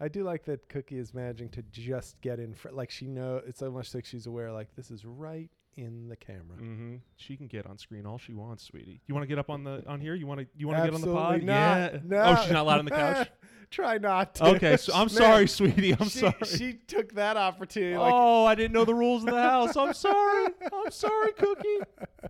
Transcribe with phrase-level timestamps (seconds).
[0.00, 2.76] I do like that Cookie is managing to just get in front.
[2.76, 4.52] Like she know it's almost like she's aware.
[4.52, 6.56] Like this is right in the camera.
[6.56, 6.96] Mm-hmm.
[7.16, 9.00] She can get on screen all she wants, sweetie.
[9.06, 10.14] You want to get up on the on here?
[10.14, 11.42] You want to you want to get on the pod?
[11.42, 11.44] Not.
[11.46, 11.98] Yeah.
[12.04, 12.22] No.
[12.22, 13.28] Oh, she's not allowed on the couch.
[13.70, 14.46] Try not to.
[14.46, 15.92] okay, so I'm Man, sorry, sweetie.
[15.92, 16.34] I'm she, sorry.
[16.44, 17.96] She took that opportunity.
[17.96, 19.76] Like, oh, I didn't know the rules of the house.
[19.76, 20.48] I'm sorry.
[20.72, 21.78] I'm sorry, Cookie.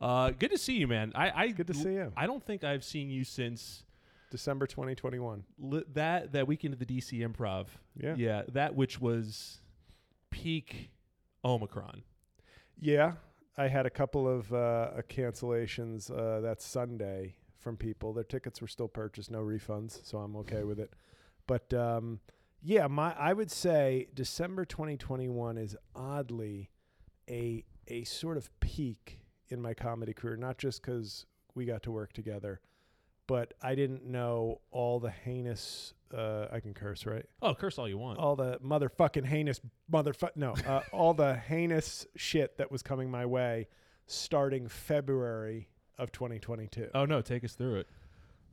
[0.00, 1.10] Uh, good to see you, man.
[1.16, 2.12] I, I Good to see you.
[2.16, 3.82] I don't think I've seen you since
[4.30, 5.44] December 2021.
[5.58, 7.66] li- that that weekend at the DC Improv.
[7.96, 8.14] Yeah.
[8.16, 9.60] yeah, that which was
[10.30, 10.90] peak
[11.44, 12.02] Omicron.
[12.80, 13.12] Yeah,
[13.56, 18.12] I had a couple of uh, uh, cancellations uh, that Sunday from people.
[18.12, 20.92] Their tickets were still purchased, no refunds, so I'm okay with it.
[21.46, 22.20] But um,
[22.62, 26.70] yeah, my I would say December 2021 is oddly
[27.28, 30.36] a a sort of peak in my comedy career.
[30.36, 32.60] Not just because we got to work together,
[33.28, 35.94] but I didn't know all the heinous.
[36.12, 37.24] Uh, I can curse, right?
[37.42, 38.18] Oh, curse all you want.
[38.18, 39.60] all the motherfucking heinous
[39.92, 43.68] motherfuck no uh, all the heinous shit that was coming my way
[44.06, 47.86] starting february of 2022 Oh no, take us through it.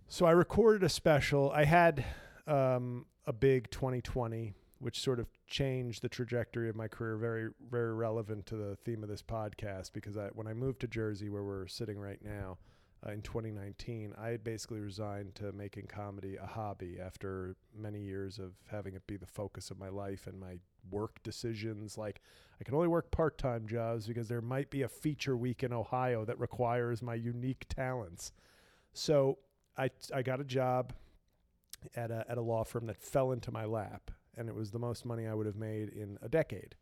[0.09, 2.03] so i recorded a special i had
[2.45, 7.93] um, a big 2020 which sort of changed the trajectory of my career very very
[7.93, 11.43] relevant to the theme of this podcast because I, when i moved to jersey where
[11.43, 12.57] we're sitting right now
[13.07, 18.39] uh, in 2019 i had basically resigned to making comedy a hobby after many years
[18.39, 20.57] of having it be the focus of my life and my
[20.91, 21.97] work decisions.
[21.97, 22.21] Like
[22.59, 26.25] i can only work part-time jobs because there might be a feature week in ohio
[26.25, 28.31] that requires my unique talents.
[28.93, 29.37] So
[29.77, 30.93] i, I got a job
[31.95, 34.79] at a, at a law firm that fell into my lap and it was the
[34.79, 36.75] most money i would have made in a decade.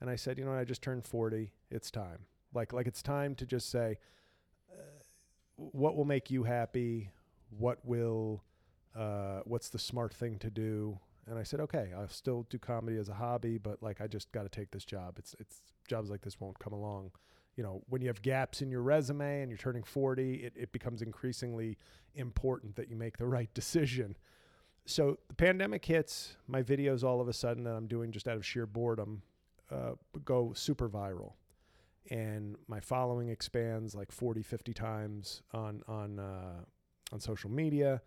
[0.00, 2.26] And i said you know i just turned 40 it's time.
[2.54, 3.98] Like like it's time to just say
[5.56, 7.10] what will make you happy?
[7.50, 8.42] What will
[8.96, 10.98] uh, what's the smart thing to do?
[11.28, 14.32] And i said okay i'll still do comedy as a hobby but like i just
[14.32, 15.18] got to take this job.
[15.18, 17.12] It's it's jobs like this won't come along.
[17.56, 20.72] You know when you have gaps in your resume and you're turning 40 it, it
[20.72, 21.78] becomes increasingly
[22.14, 24.16] important that you make the right decision.
[24.84, 28.36] So the pandemic hits my videos all of a sudden that i'm doing just out
[28.36, 29.22] of sheer boredom
[29.70, 29.92] uh,
[30.24, 31.34] go super viral
[32.10, 36.64] and my following expands like 40 50 times on on uh,
[37.12, 38.02] on social media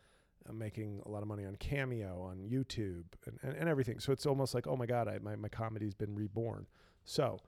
[0.49, 3.99] i'm making a lot of money on cameo on youtube and, and, and everything.
[3.99, 6.67] So it's almost like oh my god I, my, my comedy's been reborn.
[7.03, 7.39] So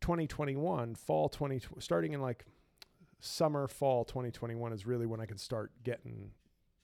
[0.00, 2.44] 2021 fall 20 starting in like
[3.20, 6.30] summer fall 2021 is really when i can start getting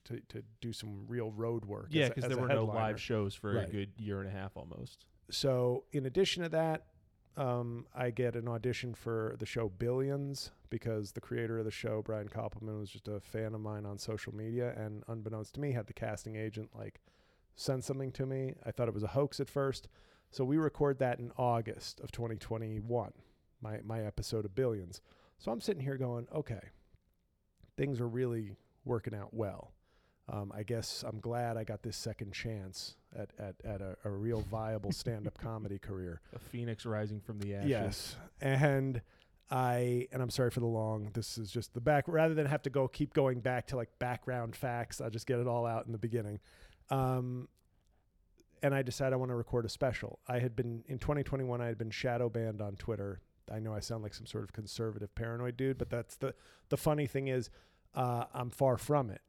[0.04, 3.58] to, to do some real road work Yeah, because there were no live shows for
[3.58, 5.04] a good year and a half almost.
[5.30, 6.86] so in addition to that
[7.36, 12.02] um, i get an audition for the show billions because the creator of the show
[12.02, 15.72] brian koppelman was just a fan of mine on social media and unbeknownst to me
[15.72, 17.00] had the casting agent like
[17.60, 18.54] send something to me.
[18.64, 19.88] I thought it was a hoax at first.
[20.30, 23.12] So we record that in august of 2021
[23.62, 25.00] my, my episode of billions.
[25.38, 26.60] So i'm sitting here going okay
[27.76, 29.72] things are really working out well
[30.28, 34.10] um, I guess I'm glad I got this second chance at, at, at a, a
[34.10, 36.20] real viable stand up comedy career.
[36.34, 37.68] A phoenix rising from the ashes.
[37.70, 38.16] Yes.
[38.40, 39.02] And
[39.50, 42.62] I, and I'm sorry for the long, this is just the back, rather than have
[42.62, 45.86] to go keep going back to like background facts, I'll just get it all out
[45.86, 46.38] in the beginning.
[46.90, 47.48] Um,
[48.62, 50.20] and I decided I want to record a special.
[50.28, 53.20] I had been, in 2021, I had been shadow banned on Twitter.
[53.52, 56.34] I know I sound like some sort of conservative paranoid dude, but that's the,
[56.68, 57.50] the funny thing is,
[57.94, 59.22] uh, I'm far from it.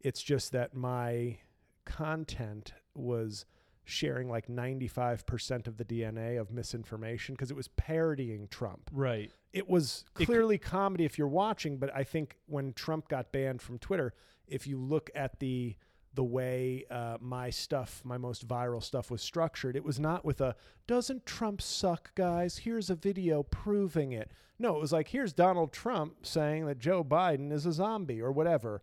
[0.00, 1.38] It's just that my
[1.84, 3.46] content was
[3.84, 8.90] sharing like 95% of the DNA of misinformation because it was parodying Trump.
[8.92, 9.32] Right.
[9.54, 13.62] It was It clearly comedy if you're watching, but I think when Trump got banned
[13.62, 14.12] from Twitter,
[14.46, 15.76] if you look at the
[16.14, 20.40] the way uh, my stuff, my most viral stuff was structured, it was not with
[20.40, 22.58] a "Doesn't Trump suck, guys?
[22.58, 27.04] Here's a video proving it." No, it was like, "Here's Donald Trump saying that Joe
[27.04, 28.82] Biden is a zombie" or whatever.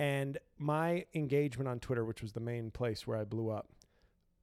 [0.00, 3.68] And my engagement on Twitter, which was the main place where I blew up,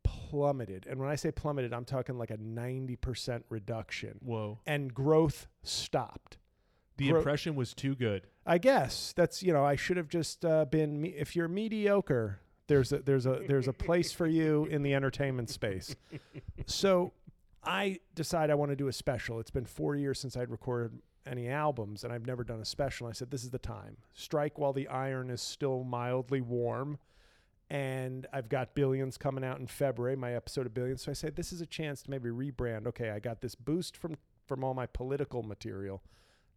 [0.04, 0.86] plummeted.
[0.88, 4.20] And when I say plummeted, I'm talking like a 90% reduction.
[4.24, 4.60] Whoa.
[4.68, 6.38] And growth stopped.
[6.98, 8.28] The Gro- impression was too good.
[8.46, 11.02] I guess that's you know I should have just uh, been.
[11.02, 14.94] Me- if you're mediocre, there's a there's a there's a place for you in the
[14.94, 15.96] entertainment space.
[16.70, 17.14] So
[17.64, 19.40] I decide I want to do a special.
[19.40, 23.08] It's been four years since I'd recorded any albums, and I've never done a special.
[23.08, 23.98] I said this is the time.
[24.14, 26.98] Strike while the iron is still mildly warm.
[27.70, 31.02] And I've got Billions coming out in February, my episode of Billions.
[31.02, 32.88] So I said this is a chance to maybe rebrand.
[32.88, 34.16] Okay, I got this boost from
[34.46, 36.02] from all my political material.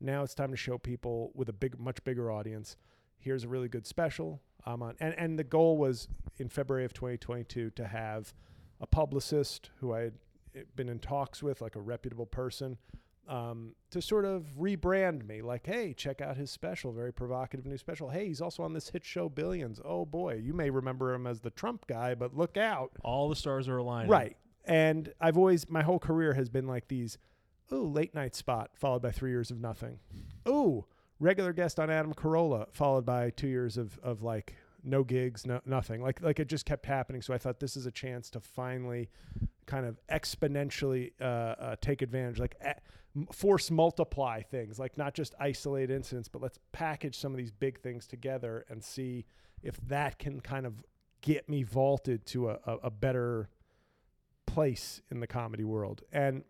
[0.01, 2.77] Now it's time to show people with a big, much bigger audience.
[3.19, 4.41] Here's a really good special.
[4.65, 4.95] I'm on.
[5.01, 6.07] And and the goal was
[6.39, 8.33] in February of 2022 to have
[8.81, 10.15] a publicist who I had
[10.55, 12.79] eh, been in talks with, like a reputable person,
[13.31, 15.41] um, to sort of rebrand me.
[15.41, 18.11] Like, hey, check out his special, very provocative new special.
[18.11, 19.81] Hey, he's also on this hit show Billions.
[19.85, 22.91] Oh boy, you may remember him as the Trump guy, but look out.
[23.05, 24.11] All the stars are aligning.
[24.11, 24.37] Right.
[24.65, 27.19] And I've always, my whole career has been like these,
[27.73, 30.01] ooh, late night spot, followed by three years of nothing.
[30.49, 30.85] Ooh,
[31.21, 35.61] regular guest on Adam Carolla, followed by two years of, of like no gigs, no
[35.67, 36.03] nothing.
[36.03, 37.23] Like like it just kept happening.
[37.23, 39.09] So I thought this is a chance to finally
[39.67, 45.35] kind of exponentially uh, uh, take advantage, like a- force multiply things, like not just
[45.39, 49.25] isolate incidents, but let's package some of these big things together and see
[49.63, 50.85] if that can kind of
[51.21, 53.49] get me vaulted to a, a, a better
[54.47, 56.03] place in the comedy world.
[56.13, 56.45] And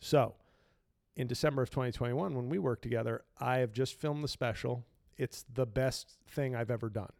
[0.00, 0.34] so
[1.16, 4.84] in December of 2021, when we worked together, I have just filmed the special.
[5.16, 7.12] It's the best thing I've ever done,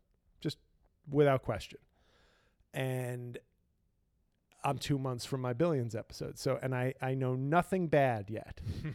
[1.11, 1.79] without question.
[2.75, 3.39] And
[4.65, 6.39] I'm two months from my billions episode.
[6.39, 8.61] So, and I, I know nothing bad yet.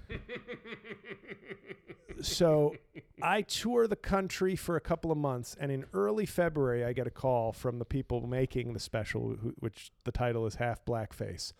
[2.21, 2.75] so
[3.21, 7.07] I tour the country for a couple of months, and in early February, I get
[7.07, 11.53] a call from the people making the special, who, which the title is Half Blackface.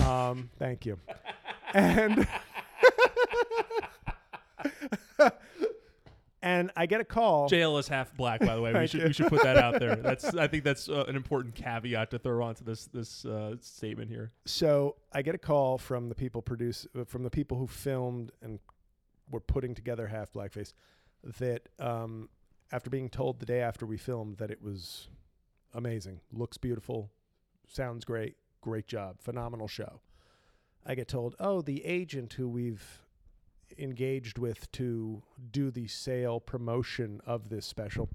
[0.00, 0.98] Um, thank you.
[1.74, 2.28] And
[6.42, 7.48] and I get a call.
[7.48, 8.72] JL is half black, by the way.
[8.72, 9.96] We should we should put that out there.
[10.02, 14.10] That's I think that's uh, an important caveat to throw onto this this uh, statement
[14.10, 14.32] here.
[14.44, 18.32] So I get a call from the people produce uh, from the people who filmed
[18.42, 18.58] and
[19.30, 20.72] were putting together Half Blackface
[21.38, 22.28] that um,
[22.72, 25.08] after being told the day after we filmed that it was
[25.72, 27.10] amazing, looks beautiful,
[27.68, 30.00] sounds great, great job, phenomenal show.
[30.84, 33.02] I get told, oh, the agent who we've
[33.78, 38.08] engaged with to do the sale promotion of this special,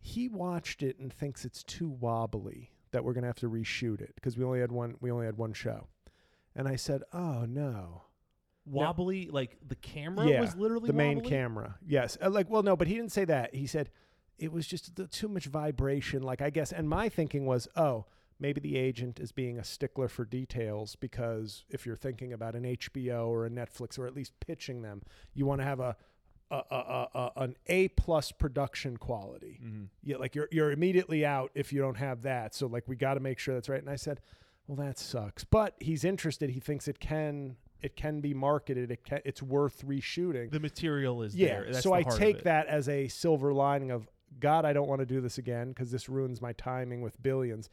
[0.00, 4.00] he watched it and thinks it's too wobbly that we're going to have to reshoot
[4.00, 5.88] it because we only had one we only had one show.
[6.54, 8.02] And I said, "Oh no."
[8.66, 11.76] Wobbly, like the camera yeah, was literally the main camera.
[11.86, 12.16] Yes.
[12.22, 13.54] Uh, like well no, but he didn't say that.
[13.54, 13.90] He said
[14.38, 18.06] it was just the, too much vibration like I guess and my thinking was, "Oh,
[18.38, 22.64] maybe the agent is being a stickler for details because if you're thinking about an
[22.64, 25.02] HBO or a Netflix or at least pitching them,
[25.34, 25.96] you want to have a
[26.50, 29.58] a, a, a, an A plus production quality.
[29.64, 29.88] Mhm.
[30.02, 32.54] Yeah, like you're you're immediately out if you don't have that.
[32.54, 33.80] So like we got to make sure that's right.
[33.80, 34.20] And I said,
[34.66, 35.44] well, that sucks.
[35.44, 36.50] But he's interested.
[36.50, 38.90] He thinks it can it can be marketed.
[38.90, 40.50] It can, it's worth reshooting.
[40.50, 41.48] The material is yeah.
[41.48, 41.66] there.
[41.72, 44.08] That's so I take that as a silver lining of
[44.40, 44.64] God.
[44.64, 47.68] I don't want to do this again because this ruins my timing with billions.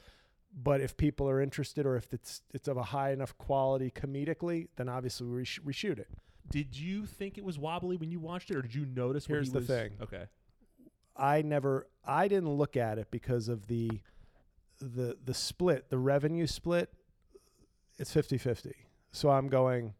[0.53, 4.67] But if people are interested, or if it's it's of a high enough quality comedically,
[4.75, 6.09] then obviously we resh- reshoot it.
[6.49, 9.25] Did you think it was wobbly when you watched it, or did you notice?
[9.25, 9.91] Here's he the was- thing.
[10.01, 10.25] Okay.
[11.15, 14.01] I never I didn't look at it because of the
[14.79, 16.91] the the split, the revenue split.
[17.99, 18.73] It's 50-50.
[19.11, 19.93] So I'm going,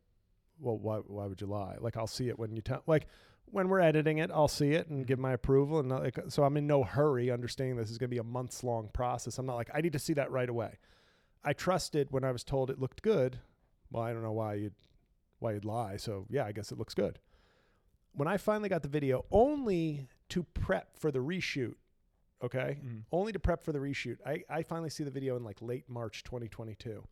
[0.60, 1.78] well, why why would you lie?
[1.80, 3.08] Like I'll see it when you tell like
[3.52, 6.58] when we're editing it, I'll see it and give my approval and like so I'm
[6.58, 9.38] in no hurry understanding this is going to be a months long process.
[9.38, 10.78] I'm not like I need to see that right away.
[11.44, 13.40] I trusted when I was told it looked good.
[13.92, 14.76] Well, I don't know why you'd
[15.40, 15.98] why you'd lie.
[15.98, 17.20] So yeah, I guess it looks good.
[18.14, 21.76] When I finally got the video, only to prep for the reshoot,
[22.44, 23.04] okay, Mhm.
[23.12, 25.90] only to prep for the reshoot, I, I finally see the video in like late
[25.90, 27.04] March 2022.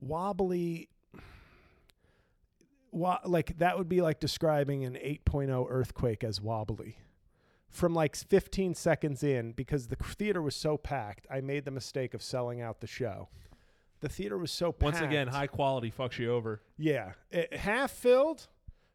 [0.00, 0.88] Wobbly,
[2.96, 6.98] wa- like that would be like describing an 8.0 earthquake as wobbly.
[7.68, 12.14] From like 15 seconds in, because the theater was so packed, I made the mistake
[12.14, 13.28] of selling out the show.
[14.00, 14.82] The theater was so packed.
[14.82, 16.62] Once again, high quality fucks you over.
[16.78, 18.48] Yeah, it, half filled.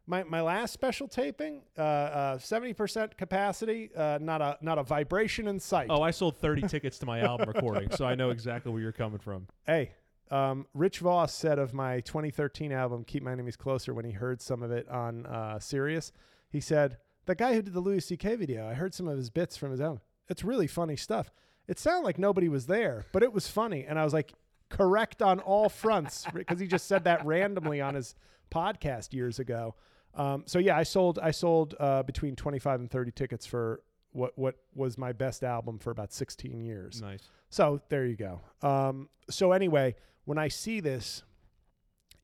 [0.06, 3.90] My my last special taping, seventy percent capacity.
[3.94, 5.86] Uh, not a not a vibration in sight.
[5.90, 8.90] Oh, I sold 30 tickets to my album recording, so I know exactly where you're
[8.90, 9.46] coming from.
[9.64, 9.92] Hey,
[10.32, 14.40] um, Rich Voss said of my 2013 album "Keep My Enemies Closer" when he heard
[14.40, 16.12] some of it on uh, Sirius,
[16.50, 16.96] he said
[17.26, 18.36] the guy who did the Louis C.K.
[18.36, 18.66] video.
[18.66, 20.00] I heard some of his bits from his album.
[20.28, 21.30] It's really funny stuff.
[21.68, 24.32] It sounded like nobody was there, but it was funny, and I was like,
[24.70, 28.14] correct on all fronts because he just said that randomly on his
[28.50, 29.74] podcast years ago.
[30.14, 34.32] Um, so yeah, I sold I sold uh, between 25 and 30 tickets for what
[34.36, 37.00] what was my best album for about 16 years.
[37.00, 37.28] Nice.
[37.48, 38.40] So there you go.
[38.66, 41.22] Um, so anyway, when I see this,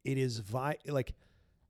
[0.04, 1.14] it is vi- like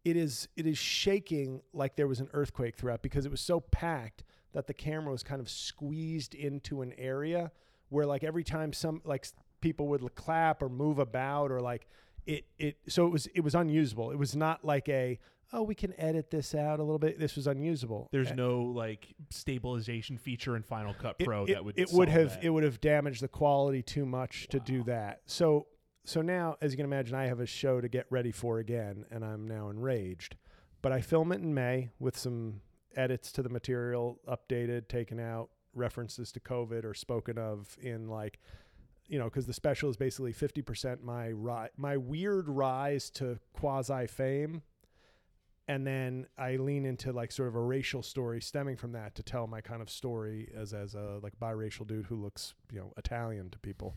[0.05, 3.61] it is it is shaking like there was an earthquake throughout because it was so
[3.61, 7.51] packed that the camera was kind of squeezed into an area
[7.89, 9.27] where like every time some like
[9.61, 11.87] people would clap or move about or like
[12.27, 14.11] it it so it was it was unusable.
[14.11, 15.19] It was not like a
[15.53, 17.19] oh, we can edit this out a little bit.
[17.19, 18.09] This was unusable.
[18.13, 22.09] There's A- no like stabilization feature in Final Cut Pro it, that would it would
[22.11, 22.45] have that.
[22.45, 25.23] it would have damaged the quality too much to do that.
[25.27, 25.67] So
[26.09, 29.05] so now, as you can imagine, I have a show to get ready for again,
[29.11, 30.37] and I'm now enraged.
[30.81, 32.63] But I film it in May with some
[32.97, 38.41] edits to the material, updated, taken out, references to COVID or spoken of in like,
[39.07, 44.07] you know, because the special is basically 50% my ri- my weird rise to quasi
[44.07, 44.63] fame.
[45.69, 49.23] And then I lean into like sort of a racial story stemming from that to
[49.23, 52.95] tell my kind of story as as a like biracial dude who looks you know
[52.97, 53.95] Italian to people,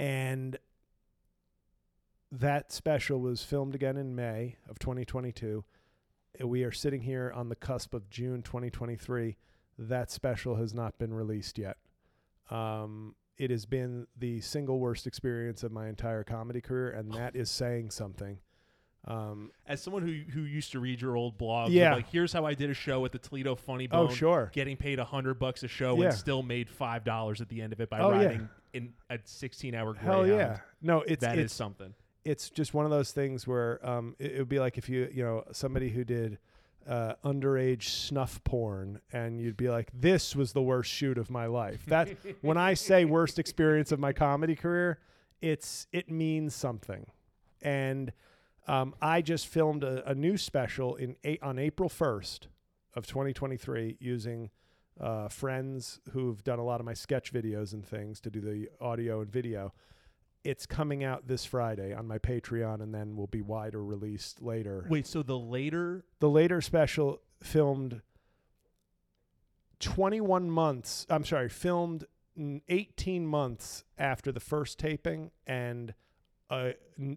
[0.00, 0.58] and
[2.30, 5.64] that special was filmed again in May of 2022.
[6.42, 9.36] Uh, We are sitting here on the cusp of June 2023.
[9.78, 11.76] That special has not been released yet.
[12.50, 17.36] Um, it has been the single worst experience of my entire comedy career, and that
[17.36, 18.38] is saying something.
[19.06, 21.94] Um, As someone who who used to read your old blogs, Yeah.
[21.94, 24.50] like here's how I did a show at the Toledo Funny Bone, oh, sure.
[24.52, 26.06] getting paid a hundred bucks a show Yeah.
[26.06, 28.16] and still made five dollars at the end of it by Oh, yeah.
[28.26, 30.58] riding in a 16 hour Hell yeah.
[30.82, 31.94] No, it's That is it's something.
[32.24, 35.08] It's just one of those things where um, it, it would be like if you
[35.12, 36.38] you know somebody who did
[36.88, 41.46] uh, underage snuff porn and you'd be like this was the worst shoot of my
[41.46, 41.84] life.
[41.86, 42.08] That
[42.40, 44.98] when i say worst experience of my comedy career
[45.40, 47.06] it's it means something.
[47.62, 48.12] And
[48.66, 52.46] um, i just filmed a, a new special in eight, on april 1st
[52.94, 54.50] of 2023 using
[55.00, 58.68] uh, friends who've done a lot of my sketch videos and things to do the
[58.80, 59.72] audio and video
[60.44, 64.86] it's coming out this Friday on my Patreon and then will be wider released later.
[64.88, 68.02] Wait, so the later The later special filmed
[69.80, 72.04] 21 months, I'm sorry, filmed
[72.68, 75.94] 18 months after the first taping and
[76.50, 76.70] uh,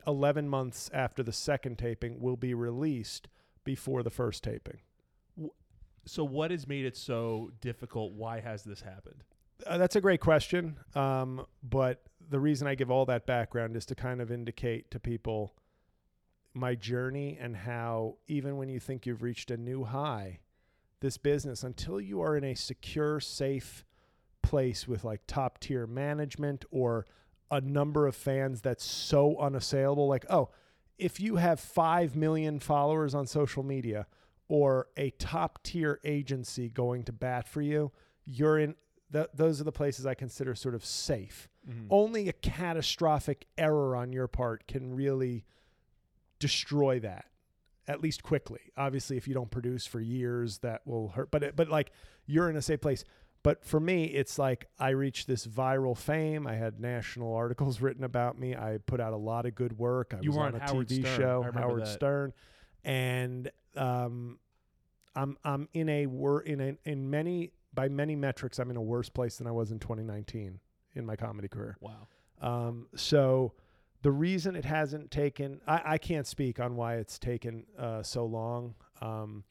[0.06, 3.28] 11 months after the second taping will be released
[3.64, 4.80] before the first taping.
[6.06, 8.14] so what has made it so difficult?
[8.14, 9.24] Why has this happened?
[9.66, 10.78] Uh, that's a great question.
[10.96, 12.02] Um, but
[12.32, 15.54] the reason I give all that background is to kind of indicate to people
[16.54, 20.40] my journey and how, even when you think you've reached a new high,
[21.02, 23.86] this business, until you are in a secure, safe
[24.42, 27.06] place with like top tier management or
[27.52, 30.50] a number of fans that's so unassailable, like, oh,
[30.98, 34.08] if you have 5 million followers on social media
[34.48, 37.92] or a top tier agency going to bat for you,
[38.24, 38.76] you're in
[39.12, 41.50] th- those are the places I consider sort of safe.
[41.90, 45.46] Only a catastrophic error on your part can really
[46.40, 47.26] destroy that,
[47.88, 48.62] at least quickly.
[48.76, 51.30] Obviously, if you don't produce for years, that will hurt.
[51.32, 51.92] But it, but like
[52.26, 53.06] you're in a safe place.
[53.44, 56.46] But for me, it's like I reached this viral fame.
[56.46, 58.56] I had national articles written about me.
[58.56, 60.14] I put out a lot of good work.
[60.16, 61.20] I You was were on a Howard TV Stern.
[61.20, 61.88] Show, Howard that.
[61.88, 62.34] Stern,
[62.84, 64.40] and um,
[65.16, 68.82] I'm I'm in a wor- in a, in many by many metrics, I'm in a
[68.82, 70.60] worse place than I was in 2019
[70.96, 71.78] in my comedy career.
[71.80, 72.08] Wow.
[72.42, 73.54] Um, so
[74.02, 78.26] the reason it hasn't taken, I, I can't speak on why it's taken uh, so
[78.26, 79.44] long, um,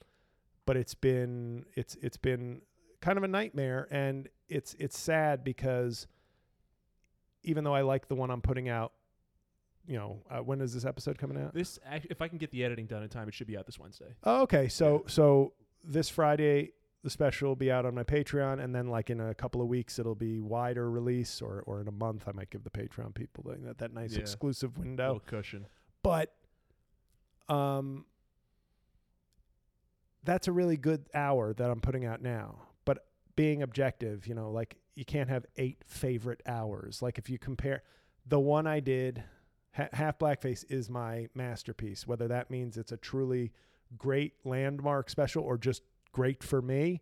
[0.67, 2.63] but it's been it's it's been
[3.01, 6.07] kind of a nightmare, and it's it's sad because
[7.43, 8.93] even though I like the one I'm putting out,
[9.87, 11.55] you know, uh, when is this episode coming out?
[11.55, 11.79] This
[12.09, 14.15] if I can get the editing done in time, it should be out this Wednesday.
[14.25, 14.69] Oh, okay.
[14.69, 19.09] So so this Friday the special will be out on my Patreon, and then like
[19.11, 22.33] in a couple of weeks it'll be wider release, or or in a month I
[22.33, 24.21] might give the Patreon people that that nice Yeah.
[24.21, 25.15] exclusive window.
[25.15, 25.67] Little cushion.
[26.03, 26.35] But
[27.49, 28.05] um,
[30.25, 32.63] that's a really good hour that I'm putting out now.
[32.85, 37.01] But being objective, you know, like you can't have eight favorite hours.
[37.03, 37.83] Like if you compare
[38.27, 39.23] the one I did,
[39.73, 42.07] ha- Half Blackface is my masterpiece.
[42.07, 43.53] Whether that means it's a truly
[43.97, 47.01] great landmark special or just great for me,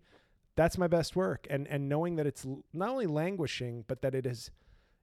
[0.57, 1.47] that's my best work.
[1.49, 4.51] And and knowing that it's not only languishing, but that it is,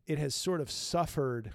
[0.06, 1.54] it has sort of suffered.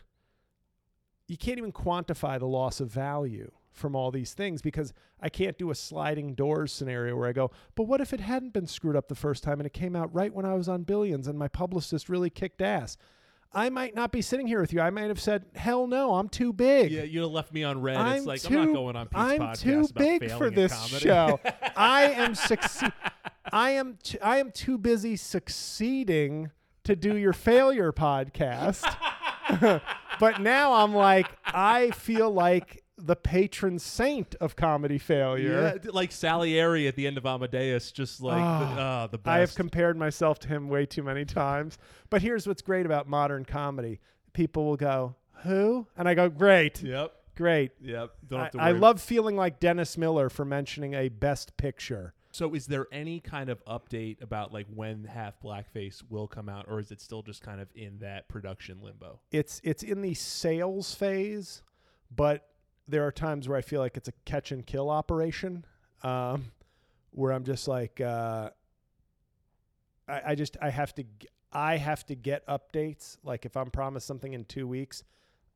[1.27, 5.57] You can't even quantify the loss of value from all these things because I can't
[5.57, 8.97] do a sliding doors scenario where I go, but what if it hadn't been screwed
[8.97, 11.39] up the first time and it came out right when I was on Billions and
[11.39, 12.97] my publicist really kicked ass?
[13.53, 14.81] I might not be sitting here with you.
[14.81, 17.83] I might have said, "Hell no, I'm too big." Yeah, you'd have left me on
[17.83, 17.97] red.
[17.97, 20.73] I'm it's like too, I'm not going on Pete's I'm podcast too big for this
[20.73, 20.99] comedy.
[20.99, 21.41] show.
[21.77, 22.93] I am succeed.
[23.53, 23.99] I am.
[24.03, 26.51] T- I am too busy succeeding
[26.85, 28.83] to do your failure podcast.
[30.21, 35.79] but now I'm like, I feel like the patron saint of comedy failure.
[35.79, 39.29] d- like Salieri at the end of Amadeus, just like Ah, the, uh, the best.
[39.35, 41.79] I have compared myself to him way too many times.
[42.11, 44.01] But here's what's great about modern comedy:
[44.33, 47.13] people will go, "Who?" and I go, "Great." Yep.
[47.37, 47.71] Great.
[47.81, 48.11] Yep.
[48.29, 48.81] Don't have to I worry.
[48.81, 52.13] love feeling like Dennis Miller for mentioning a best picture.
[52.33, 56.67] So, is there any kind of update about like when Half Blackface will come out,
[56.69, 59.21] or is it still just kind of in that production limbo?
[59.33, 61.63] It's it's in the sales phase,
[62.15, 62.47] but
[62.91, 65.65] there are times where I feel like it's a catch and kill operation,
[66.03, 66.47] um,
[67.13, 68.51] where I'm just like, uh,
[70.09, 71.05] I, I just I have to
[71.53, 73.17] I have to get updates.
[73.25, 75.05] Like if I'm promised something in two weeks,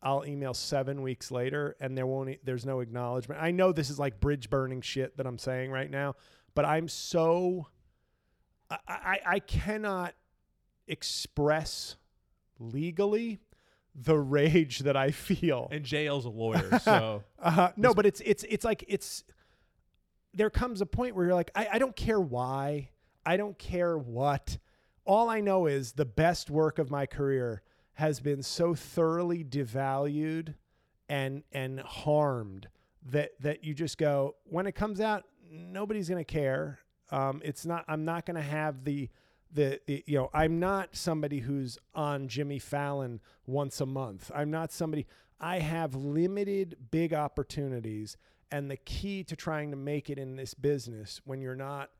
[0.02, 3.42] I'll email seven weeks later, and there won't there's no acknowledgement.
[3.42, 6.14] I know this is like bridge burning shit that I'm saying right now,
[6.54, 7.66] but I'm so
[8.70, 10.14] I I, I cannot
[10.86, 11.96] express
[12.58, 13.40] legally
[13.94, 15.68] the rage that I feel.
[15.70, 19.24] And JL's a lawyer, so Uh, no, but it's it's it's like it's
[20.32, 22.90] there comes a point where you're like, I, I don't care why,
[23.24, 24.58] I don't care what.
[25.04, 27.62] All I know is the best work of my career
[27.94, 30.54] has been so thoroughly devalued
[31.08, 32.68] and and harmed
[33.10, 36.80] that that you just go when it comes out, nobody's gonna care.
[37.10, 37.84] Um, it's not.
[37.86, 39.10] I'm not gonna have the
[39.54, 44.30] the, the you know I'm not somebody who's on Jimmy Fallon once a month.
[44.34, 45.06] I'm not somebody
[45.40, 48.16] I have limited big opportunities
[48.50, 51.90] and the key to trying to make it in this business when you're not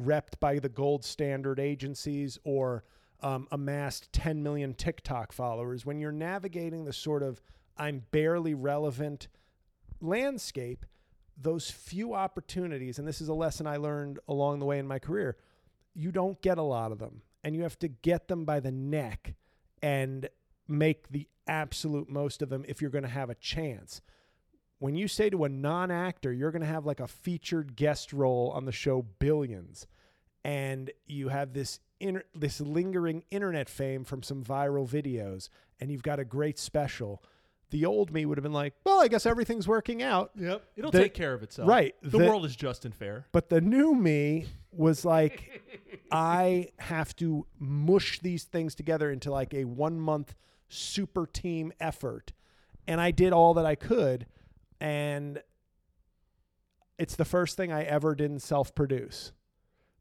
[0.00, 2.84] repped by the gold standard agencies or
[3.20, 7.40] um, amassed 10 million TikTok followers when you're navigating the sort of
[7.76, 9.28] I'm barely relevant
[10.00, 10.86] landscape
[11.40, 14.98] those few opportunities and this is a lesson I learned along the way in my
[14.98, 15.36] career
[15.98, 18.70] you don't get a lot of them and you have to get them by the
[18.70, 19.34] neck
[19.82, 20.28] and
[20.68, 24.00] make the absolute most of them if you're going to have a chance.
[24.78, 28.12] When you say to a non actor, you're going to have like a featured guest
[28.12, 29.88] role on the show Billions,
[30.44, 35.48] and you have this inter- this lingering internet fame from some viral videos,
[35.80, 37.24] and you've got a great special.
[37.70, 40.90] The old me would have been like, "Well, I guess everything's working out." yep, it'll
[40.90, 41.68] The- take care of itself.
[41.68, 43.26] right, The, the- world is just and fair.
[43.32, 45.62] But the new me was like,
[46.10, 50.34] I have to mush these things together into like a one month
[50.68, 52.32] super team effort.
[52.86, 54.26] And I did all that I could.
[54.80, 55.42] And
[56.98, 59.32] it's the first thing I ever didn't self produce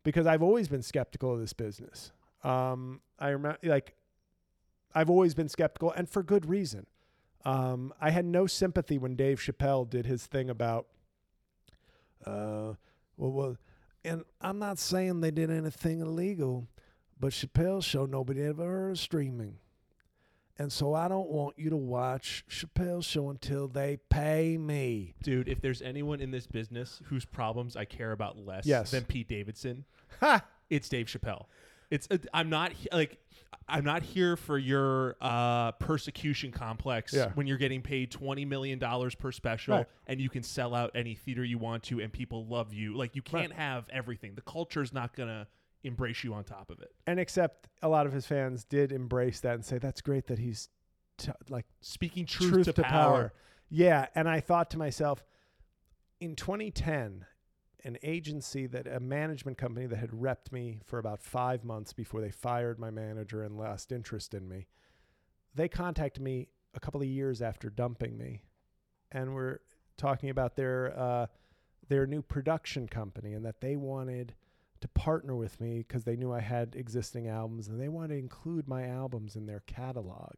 [0.03, 2.12] because I've always been skeptical of this business.
[2.43, 3.95] Um, I remember, like,
[4.95, 6.86] I've always been skeptical and for good reason.
[7.45, 10.88] Um, I had no sympathy when Dave Chappelle did his thing about,
[12.26, 12.73] uh,
[13.15, 13.58] well, well,
[14.04, 16.67] and I'm not saying they did anything illegal,
[17.19, 19.56] but Chappelle's show nobody ever heard of streaming.
[20.60, 25.13] And so I don't want you to watch Chappelle's show until they pay me.
[25.21, 28.89] Dude, if there's anyone in this business whose problems I care about less Yes.
[28.91, 29.86] than Pete Davidson,
[30.19, 30.43] Ha!
[30.69, 31.45] it's Dave Chappelle.
[31.89, 33.17] It's uh, I'm not like
[33.69, 37.32] I'm not here for your uh, persecution complex Yeah.
[37.36, 39.86] when you're getting paid twenty million dollars per special Right.
[40.08, 42.95] and you can sell out any theater you want to and people love you.
[42.95, 44.36] Like you can't have everything.
[44.36, 45.47] The culture's not gonna
[45.84, 46.91] embrace you on top of it.
[47.06, 50.39] And except a lot of his fans did embrace that and say, that's great that
[50.39, 50.69] he's
[51.17, 53.32] t- like Speaking truth, to, power.
[53.69, 55.23] Yeah, and I thought to myself,
[56.19, 57.26] in 2010,
[57.88, 62.19] an agency that a management company that had repped me for about five months before
[62.19, 64.67] they fired my manager and lost interest in me,
[65.56, 68.43] they contacted me a couple of years after dumping me,
[69.13, 69.62] and were
[69.95, 71.28] talking about their uh,
[71.88, 74.36] their new production company and that they wanted
[74.82, 78.19] to partner with me because they knew I had existing albums and they wanted to
[78.19, 80.34] include my albums in their catalog.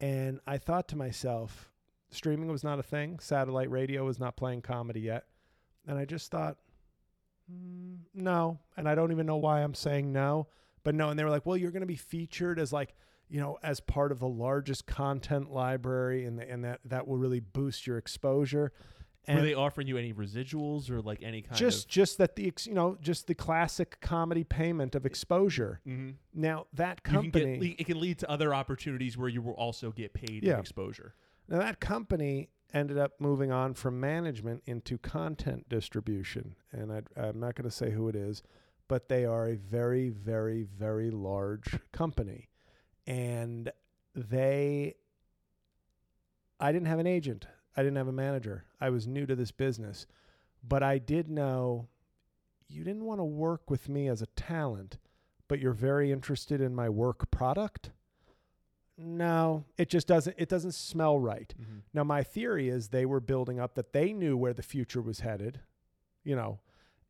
[0.00, 1.70] And I thought to myself,
[2.08, 3.18] streaming was not a thing.
[3.20, 5.26] Satellite radio was not playing comedy yet.
[5.86, 6.56] And I just thought,
[7.52, 8.58] mm, no.
[8.76, 10.48] And I don't even know why I'm saying no.
[10.84, 11.10] But no.
[11.10, 12.94] And they were like, well, you're going to be featured as like,
[13.28, 17.16] you know, as part of the largest content library and, the, and that, that will
[17.16, 18.72] really boost your exposure.
[19.28, 22.36] And Were they offering you any residuals or like any kind just of just that
[22.36, 25.80] the you know just the classic comedy payment of exposure.
[25.84, 26.14] Mhm.
[26.32, 29.54] Now that You can company, get, it can lead to other opportunities where you will
[29.54, 30.60] also get paid Yeah.
[30.60, 31.16] exposure.
[31.48, 37.40] now that company ended up moving on from management into content distribution, and I, I'm
[37.40, 38.42] not going to say who it is,
[38.88, 42.48] but they are a very, very, very large company,
[43.06, 43.70] and
[44.14, 44.94] they.
[46.58, 47.46] I didn't have an agent.
[47.76, 48.64] I didn't have a manager.
[48.80, 50.06] I was new to this business,
[50.66, 51.88] but I did know
[52.68, 54.98] you didn't want to work with me as a talent,
[55.48, 57.90] but you're very interested in my work product.
[58.98, 61.52] No, it just doesn't it doesn't smell right.
[61.92, 65.20] Now my theory is they were building up that they knew where the future was
[65.20, 65.60] headed,
[66.24, 66.60] you know,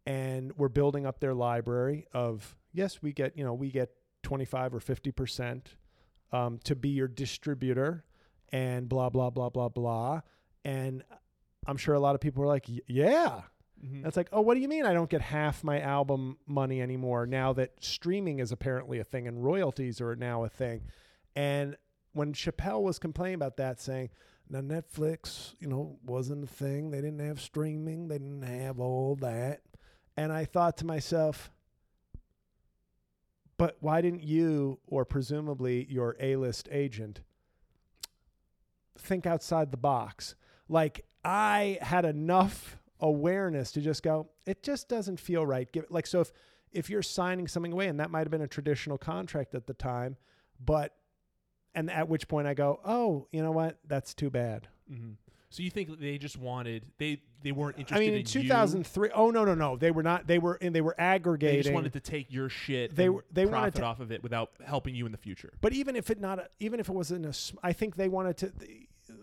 [0.04, 3.90] and we're building up their library of yes, we get, you know, we get
[4.24, 5.62] 25 or 50%
[6.32, 8.04] um, to be your distributor
[8.50, 10.20] and blah blah blah blah blah
[10.64, 11.04] And
[11.68, 13.42] I'm sure a lot of people were like, "Y- "Yeah."
[13.84, 14.02] Mhm.
[14.02, 17.26] That's like, "Oh, what do you mean I don't get half my album money anymore
[17.26, 20.82] now that streaming is apparently a thing and royalties are now a thing?"
[21.36, 21.76] And
[22.12, 24.10] when Chappelle was complaining about that saying,
[24.48, 26.90] "Now Netflix, you know, wasn't a thing.
[26.90, 28.08] They didn't have streaming.
[28.08, 29.60] They didn't have all that."
[30.16, 31.52] And I thought to myself,
[33.58, 37.20] but why didn't you or presumably your A-list agent
[38.98, 40.34] think outside the box?
[40.68, 45.70] Like I had enough awareness to just go, it just doesn't feel right.
[45.70, 46.32] Give it like so if
[46.72, 49.74] if you're signing something away and that might have been a traditional contract at the
[49.74, 50.16] time,
[50.62, 50.94] but
[51.76, 53.78] and at which point I go, "Oh, you know what?
[53.86, 55.14] That's too bad." Mhm.
[55.50, 57.96] So you think they just wanted they they weren't interested?
[57.96, 58.42] I mean, in in you?
[58.42, 59.76] 2003, oh no, no, no.
[59.76, 62.48] They were not they were and they were aggregating They just wanted to take your
[62.48, 62.96] shit.
[62.96, 65.52] They were- they wanted profit to- off of it without helping you in the future.
[65.60, 67.34] But even if it not, even if it wasn't a,
[67.64, 68.52] I think they wanted to.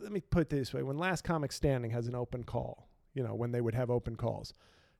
[0.01, 3.21] let me put it this way: when Last Comic Standing has an open call, you
[3.21, 4.53] know, when they would have open calls,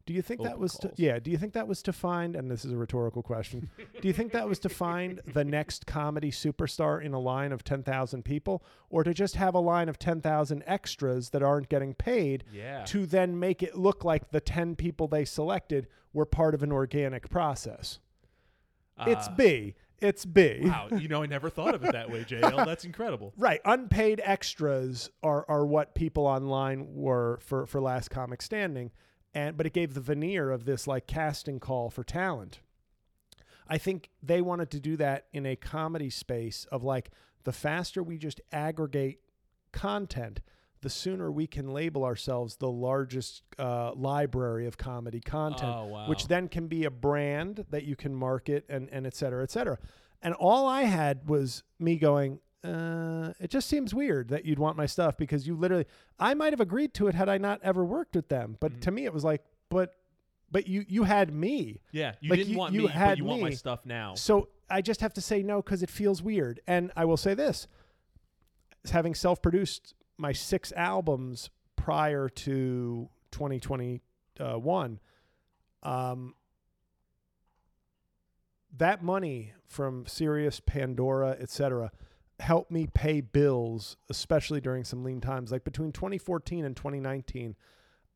[0.06, 0.94] do you think that was calls.
[0.96, 1.02] to?
[1.02, 1.20] Yeah.
[1.20, 2.36] Do you think that was to find?
[2.36, 3.70] And this is a rhetorical question.
[4.02, 7.64] do you think that was to find the next comedy superstar in a line of
[7.64, 11.70] ten thousand people, or to just have a line of ten thousand extras that aren't
[11.70, 12.44] getting paid?
[12.52, 12.84] Yeah.
[12.86, 16.72] To then make it look like the ten people they selected were part of an
[16.72, 18.00] organic process.
[19.08, 19.76] it's Uh, B.
[20.00, 20.60] It's B.
[20.64, 22.66] Wow, you know, I never thought of it that way, JL.
[22.66, 23.32] That's incredible.
[23.38, 28.92] Right, unpaid extras are are what people online were for for Last Comic Standing,
[29.34, 32.60] and but it gave the veneer of this like casting call for talent.
[33.68, 37.10] I think they wanted to do that in a comedy space of like
[37.44, 39.20] the faster we just aggregate
[39.72, 40.42] content,
[40.82, 46.10] the sooner we can label ourselves the largest uh, library of comedy content Oh wow.
[46.10, 49.52] which then can be a brand that you can market and, and et cetera, et
[49.52, 49.78] cetera.
[50.22, 54.78] And all I had was me going, uh, it just seems weird that you'd want
[54.78, 55.86] my stuff because you literally,
[56.20, 58.56] I might have agreed to it had I not ever worked with them.
[58.60, 58.82] But Mhm.
[58.82, 59.96] to me, it was like, but,
[60.52, 61.82] but you, you had me.
[61.92, 64.16] yeah, you like, didn't you- want you me, had but you want my stuff now.
[64.16, 66.62] So I just have to say no because it feels weird.
[66.68, 67.68] And I will say this
[68.92, 75.00] having self produced my six albums prior to 2021,
[75.84, 76.36] um,
[78.76, 81.92] that money from Sirius, Pandora, etc.,
[82.40, 85.52] helped me pay bills, especially during some lean times.
[85.52, 87.56] Like between 2014 and 2019,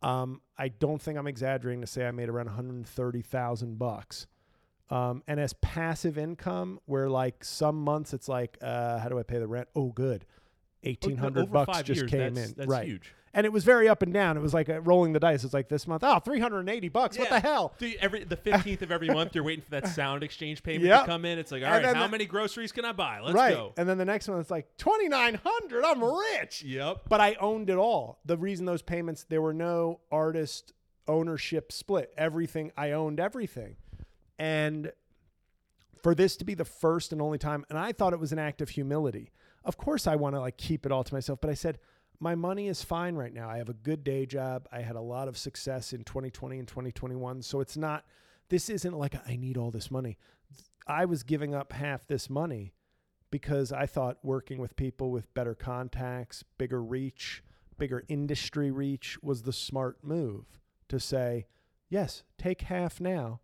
[0.02, 4.28] um, I don't think I'm exaggerating to say I made around 130,000 bucks.
[4.90, 9.24] Um, and as passive income, where like some months it's like, uh, how do I
[9.24, 9.68] pay the rent?
[9.76, 10.26] Oh, good,
[10.88, 12.86] eighteen hundred bucks just years, came that's, in, That's right?
[12.88, 13.14] huge.
[13.34, 14.36] And it was very up and down.
[14.36, 15.44] It was like uh, rolling the dice.
[15.44, 17.20] It's like this month, oh, 380 bucks.
[17.20, 17.72] What the hell?
[17.78, 21.02] Dude, every the fifteenth of every month, you're waiting for that SoundExchange payment Yep.
[21.02, 21.38] to come in.
[21.38, 23.20] It's like, all And right, how the- many groceries can I buy?
[23.20, 23.54] Let's right.
[23.54, 23.74] go.
[23.78, 25.84] And then the next one, it's like 2,900.
[25.84, 26.64] I'm rich.
[26.64, 27.02] Yep.
[27.10, 28.20] But I owned it all.
[28.26, 30.74] The reason those payments, there were no artist
[31.08, 32.12] ownership split.
[32.18, 33.76] Everything, I owned everything.
[34.40, 34.92] And
[36.02, 38.40] for this to be the first and only time, and I thought it was an
[38.40, 39.32] act of humility.
[39.68, 41.78] Of course, I want to like keep it all to myself, but I said,
[42.20, 43.50] my money is fine right now.
[43.50, 44.68] I have a good day job.
[44.72, 47.42] I had a lot of success in 2020 and 2021.
[47.42, 48.06] So it's not,
[48.50, 50.18] this isn't like I need all this money.
[50.88, 52.74] I was giving up half this money
[53.30, 57.44] because I thought working with people with better contacts, bigger reach,
[57.78, 60.46] bigger industry reach was the smart move
[60.88, 61.46] to say,
[61.90, 63.42] yes, take half now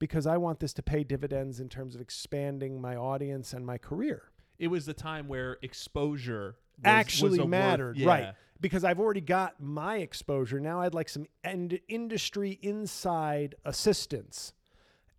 [0.00, 3.78] because I want this to pay dividends in terms of expanding my audience and my
[3.78, 4.32] career.
[4.58, 8.06] It was the time where exposure was, Actually was mattered, yeah.
[8.06, 8.34] right.
[8.60, 10.60] Because I've already got my exposure.
[10.60, 14.52] Now I'd like some end industry inside assistance.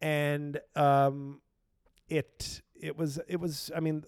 [0.01, 1.41] And um,
[2.09, 4.03] it it was it was I mean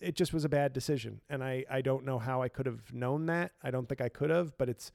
[0.00, 2.92] it just was a bad decision and I I don't know how I could have
[2.92, 3.52] known that.
[3.62, 4.92] I don't think I could have, but it's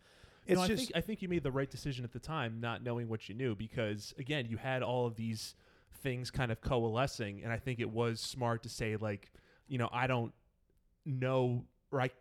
[0.47, 2.60] it's no, I just think I think you made the right decision at the time,
[2.62, 5.56] not knowing what you knew, because again, you had all of these
[6.02, 9.32] things kind of coalescing, and I think it was smart to say like,
[9.67, 10.34] you know, I don't
[11.06, 12.13] know, right?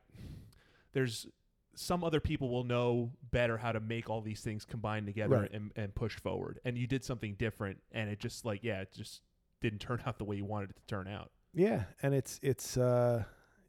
[0.93, 1.27] There's
[1.75, 5.53] some other people will know better how to make all these things combine together Right.
[5.53, 8.93] and, and push forward, and you did something different, and it just like yeah, it
[8.95, 9.21] just
[9.61, 11.31] didn't turn out the way you wanted it to turn out.
[11.53, 13.25] Yeah, and it's it's uh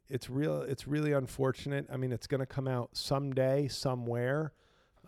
[0.08, 1.86] it's real it's really unfortunate.
[1.92, 4.52] I mean, it's going to come out someday somewhere.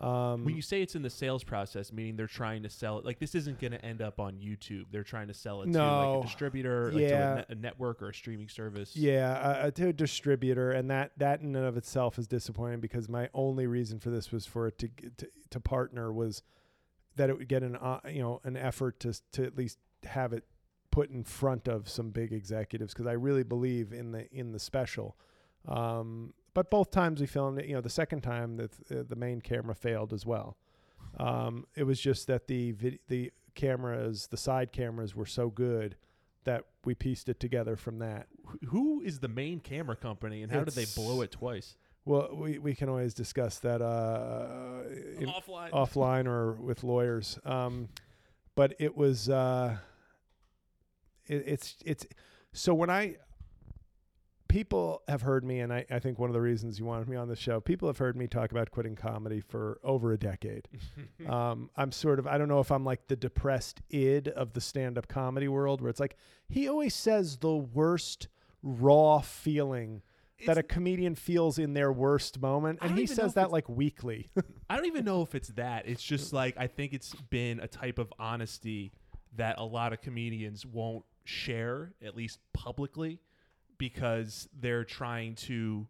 [0.01, 3.05] Um When you say it's in the sales process, meaning they're trying to sell it,
[3.05, 4.85] like this isn't going to end up on YouTube.
[4.91, 7.31] They're trying to sell it to like a distributor, like to Yeah.
[7.33, 8.95] a, ne- a network or a streaming service.
[8.95, 12.79] Yeah, uh, uh, to a distributor, and that that in and of itself is disappointing
[12.79, 16.41] because my only reason for this was for it to to, to partner was
[17.17, 20.33] that it would get an uh, you know an effort to to at least have
[20.33, 20.45] it
[20.89, 24.59] put in front of some big executives because I really believe in the in the
[24.59, 25.15] special.
[25.67, 29.15] Um, but both times we filmed it, you know, the second time the th- the
[29.15, 30.57] main camera failed as well.
[31.17, 35.95] Um, it was just that the vid- the cameras, the side cameras, were so good
[36.43, 38.27] that we pieced it together from that.
[38.69, 41.75] Who is the main camera company, and how did they blow it twice?
[42.03, 44.83] Well, we, we can always discuss that uh,
[45.19, 45.71] in- Offline.
[45.71, 47.37] offline or with lawyers.
[47.45, 47.89] Um,
[48.55, 49.77] but it was uh,
[51.27, 52.05] it, it's it's
[52.53, 53.17] so when I
[54.51, 57.15] people have heard me, and I, I think one of the reasons you wanted me
[57.15, 60.67] on the show, people have heard me talk about quitting comedy for over a decade.
[61.29, 64.61] um, I'm sort of I don't know if I'm like the depressed id of the
[64.61, 66.17] stand up comedy world, where it's like
[66.49, 68.27] he always says the worst
[68.61, 70.01] raw feeling.
[70.47, 74.31] that a comedian feels in their worst moment, and he says that like weekly.
[74.69, 75.87] I don't even know if it's that.
[75.87, 78.91] It's just like I think it's been a type of honesty
[79.37, 83.19] that a lot of comedians won't share, at least publicly,
[83.81, 85.87] because they're trying to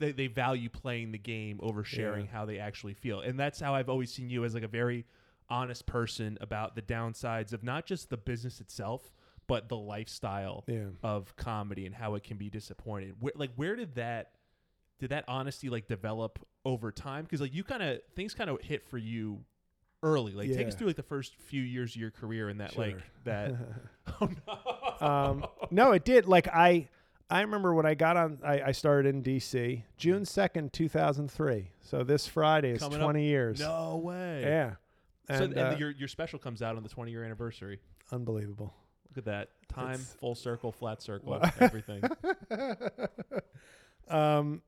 [0.00, 2.32] they, they value playing the game over sharing Yeah.
[2.32, 3.20] how they actually feel.
[3.20, 5.06] And that's how I've always seen you as like a very
[5.48, 9.14] honest person about the downsides of not just the business itself,
[9.46, 10.88] but the lifestyle yeah.
[11.02, 13.14] of comedy and how it can be disappointing.
[13.18, 14.32] Where, like, where did that
[14.98, 17.24] did that honesty like develop over time?
[17.24, 19.42] Because like you kind of things kind of hit for you
[20.02, 20.32] early.
[20.32, 22.98] Like, take us through like the first few years of your career and that like
[23.24, 23.54] that.
[24.20, 24.58] oh no.
[25.00, 26.26] Um, no, it did.
[26.26, 26.88] Like I,
[27.28, 28.38] I remember when I got on.
[28.44, 29.84] I, I started in D.C.
[29.96, 31.70] June second, two thousand three.
[31.82, 33.60] So this Friday is Coming up- twenty years.
[33.60, 34.42] no way.
[34.44, 34.72] Yeah,
[35.28, 37.80] So and, and uh, your your special comes out on the 20 year anniversary.
[38.12, 38.74] unbelievable.
[39.08, 42.02] Look at that time, It's- full circle, flat circle, everything.
[44.08, 44.62] um,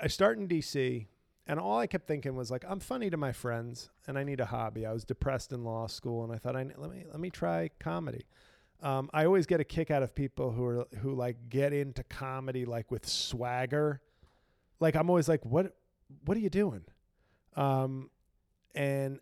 [0.00, 1.08] I start in D.C.
[1.46, 4.38] And all I kept thinking was like, I'm funny to my friends, and I need
[4.38, 4.84] a hobby.
[4.84, 7.70] I was depressed in law school, and I thought, I let me let me try
[7.80, 8.26] comedy.
[8.82, 12.02] Um, I always get a kick out of people who are who like get into
[12.04, 14.00] comedy like with swagger.
[14.80, 15.74] Like I'm always like, what
[16.24, 16.84] what are you doing?
[17.56, 18.10] Um,
[18.74, 19.18] and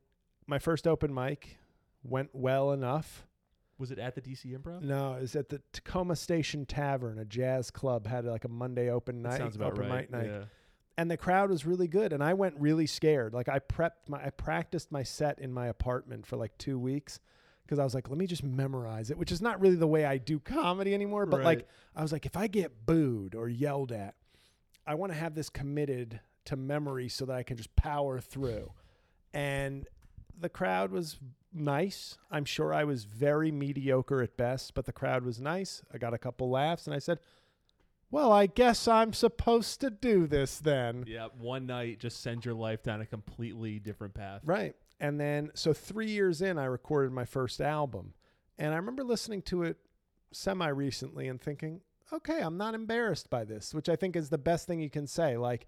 [0.47, 1.57] my first open mic
[2.05, 3.27] went well enough.
[3.79, 4.83] Was it at the DC Improv?
[4.83, 8.90] No, it was at the Tacoma Station Tavern, a jazz club had like a Monday
[8.90, 10.11] open night, sounds about open right.
[10.11, 10.45] mic night Yeah.
[10.97, 14.25] and the crowd was really good and i went really scared like i prepped my
[14.25, 17.21] i practiced my set in my apartment for like two weeks
[17.66, 20.05] because i was like let me just memorize it which is not really the way
[20.05, 23.92] i do comedy anymore but like i was like if i get booed or yelled
[23.92, 24.14] at
[24.87, 28.72] i want to have this committed to memory so that i can just power through
[29.35, 29.87] and
[30.38, 31.18] the crowd was
[31.52, 35.98] nice i'm sure i was very mediocre at best but the crowd was nice i
[35.98, 37.18] got a couple laughs and i said
[38.11, 41.05] well, I guess I'm supposed to do this then.
[41.07, 44.42] Yeah, one night just send your life down a completely different path.
[44.44, 44.76] Right.
[44.98, 48.14] And then, so three years in, I recorded my first album.
[48.59, 49.76] And I remember listening to it
[50.32, 51.82] semi recently and thinking,
[52.12, 55.06] okay, I'm not embarrassed by this, which I think is the best thing you can
[55.06, 55.37] say.
[55.37, 55.66] Like,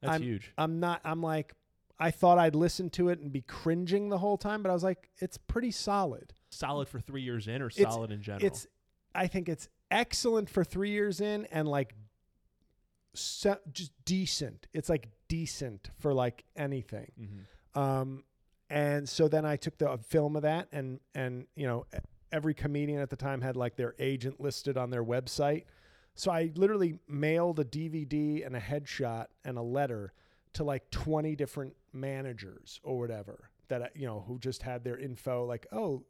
[0.00, 0.52] That's I'm- huge.
[0.56, 1.52] I'm not, I'm like,
[1.98, 4.82] I thought I'd listen to it and be cringing the whole time, but I was
[4.82, 6.32] like, it's pretty solid.
[6.48, 8.46] Solid for three years in, or It's- solid in general.
[8.46, 8.66] It's,
[9.14, 11.94] I think it's excellent for three years in and like
[13.72, 14.66] just decent.
[14.72, 17.10] It's like decent for like anything.
[17.20, 17.78] Mhm.
[17.80, 18.24] Um,
[18.70, 21.84] and so then I took the film of that, and and you know
[22.32, 25.64] every comedian at the time had like their agent listed on their website.
[26.14, 30.12] So I literally mailed a DVD and a headshot and a letter
[30.52, 35.44] to like 20 different managers or whatever that you know who just had their info
[35.44, 36.02] like oh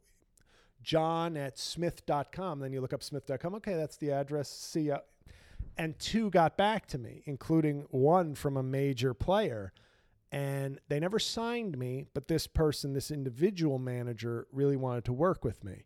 [0.81, 4.49] john at smith.com then you look up smith.com okay that's the address.
[4.49, 4.99] See ya.
[5.77, 9.73] And two got back to me including one from a major player
[10.31, 15.43] and they never signed me but this person this individual manager really wanted to work
[15.43, 15.85] with me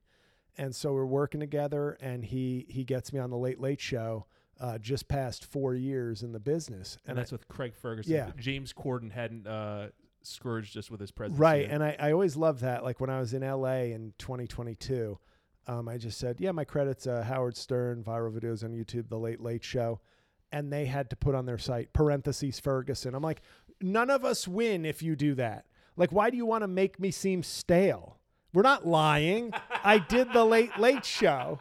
[0.58, 4.26] and so we're working together and he he gets me on the late late show
[4.62, 8.14] uh, just past four years in the business and I- that's with Craig Ferguson.
[8.14, 8.32] Yeah.
[8.38, 9.88] James Corden hadn't uh,
[10.24, 11.38] scourged us with his presence.
[11.38, 11.72] right yet.
[11.72, 15.18] and I, I always love that like when i was in la in 2022
[15.68, 19.20] um, i just said yeah my credits uh, howard stern viral videos on youtube the
[19.20, 20.00] late late show
[20.52, 23.42] and they had to put on their site parentheses ferguson i'm like
[23.82, 27.00] none of us win if you do that like why do you want to make
[27.00, 28.18] me seem stale
[28.54, 29.52] we're not lying
[29.84, 31.60] i did the late late show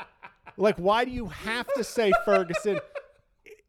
[0.56, 2.78] like why do you have to say ferguson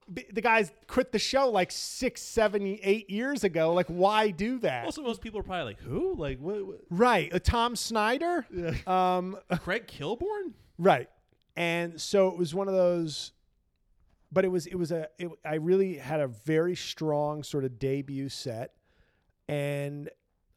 [0.08, 3.74] the guys quit the show like six, seven, eight years ago.
[3.74, 4.86] Like, why do that?
[4.86, 6.16] Also, most people are probably like, "Who?
[6.16, 6.66] Like, what?
[6.66, 6.82] what?
[6.90, 7.34] Right.
[7.34, 8.46] Uh, Tom Snyder.
[8.86, 11.10] Um, Craig Kilborn?" right.
[11.56, 13.32] And so it was one of those,
[14.36, 17.80] but it was, it was a, it, I really had a very strong sort of
[17.80, 18.74] debut set.
[19.48, 20.10] And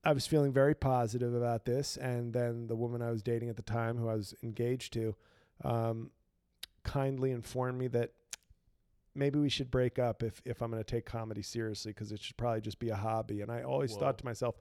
[0.04, 1.96] I was feeling very positive about this.
[1.96, 5.14] And then the woman I was dating at the time, who I was engaged to,
[5.64, 6.10] um,
[6.82, 8.10] kindly informed me that
[9.14, 12.20] maybe we should break up if if I'm going to take comedy seriously because it
[12.20, 13.42] should probably just be a hobby.
[13.42, 14.00] And I always Whoa.
[14.00, 14.56] thought to myself,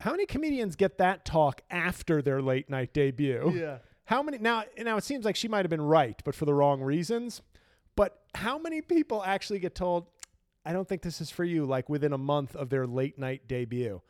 [0.00, 3.52] how many comedians get that talk after their late night debut?
[3.54, 3.78] Yeah.
[4.04, 4.64] How many now?
[4.78, 7.40] Now it seems like she might have been right, but for the wrong reasons.
[7.96, 10.06] But how many people actually get told,
[10.64, 11.66] "I don't think this is for you"?
[11.66, 14.02] Like within a month of their late night debut.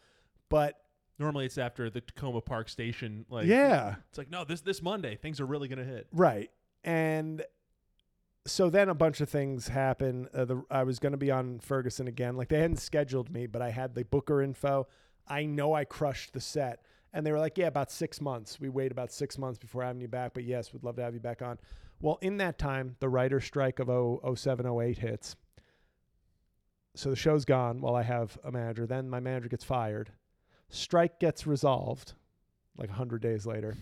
[0.49, 0.77] But
[1.19, 3.27] Normally it's after the Tacoma Park Station.
[3.29, 6.07] Like yeah, it's like no, this this Monday things are really gonna hit.
[6.13, 6.51] right.
[6.83, 7.45] And
[8.47, 10.29] so then a bunch of things happen.
[10.35, 12.37] Uh, the, I was going to be on Ferguson again.
[12.37, 14.89] Like they hadn't scheduled me, but I had the booker info.
[15.29, 16.81] I know I crushed the set.
[17.13, 18.59] And they were like, yeah, about six months.
[18.59, 20.33] We wait about six months before having you back.
[20.33, 21.59] But yes, we'd love to have you back on.
[22.01, 25.37] Well, in that time, the writer's strike of 0, 07, 08 hits.
[26.95, 28.87] So the show's gone while I have a manager.
[28.87, 30.11] Then my manager gets fired.
[30.71, 32.15] Strike gets resolved
[32.77, 33.77] like 100 days later.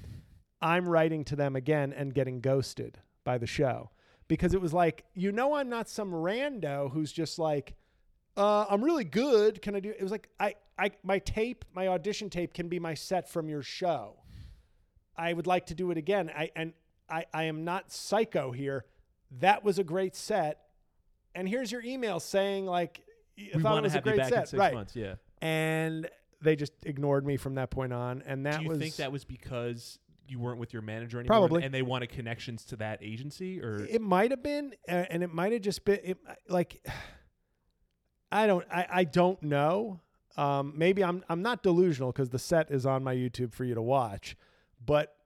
[0.61, 3.91] I'm writing to them again and getting ghosted by the show
[4.27, 7.75] because it was like, you know, I'm not some rando who's just like,
[8.37, 9.63] uh, I'm really good.
[9.63, 9.91] Can I do?
[9.91, 13.49] It was like I, I, my tape, my audition tape can be my set from
[13.49, 14.17] your show.
[15.17, 16.31] I would like to do it again.
[16.37, 16.73] I and
[17.11, 18.85] I, I am not psycho here.
[19.41, 20.61] That was a great set,
[21.35, 23.03] and here's your email saying like,
[23.39, 24.75] I we thought it was a great set, right?
[24.75, 24.97] months.
[24.97, 25.15] Yeah.
[25.41, 26.09] And
[26.41, 28.59] they just ignored me from that point on, and that was.
[28.59, 31.39] Do you was think that was because you weren't with your manager anymore?
[31.39, 31.63] Probably.
[31.63, 35.33] And they wanted connections to that agency, or It might have been, uh, and it
[35.33, 36.19] might have just been it,
[36.49, 36.85] like
[38.31, 40.01] I don't, I, I don't know.
[40.37, 43.75] Um, maybe I'm I'm not delusional because the set is on my YouTube for you
[43.75, 44.37] to watch,
[44.85, 45.17] but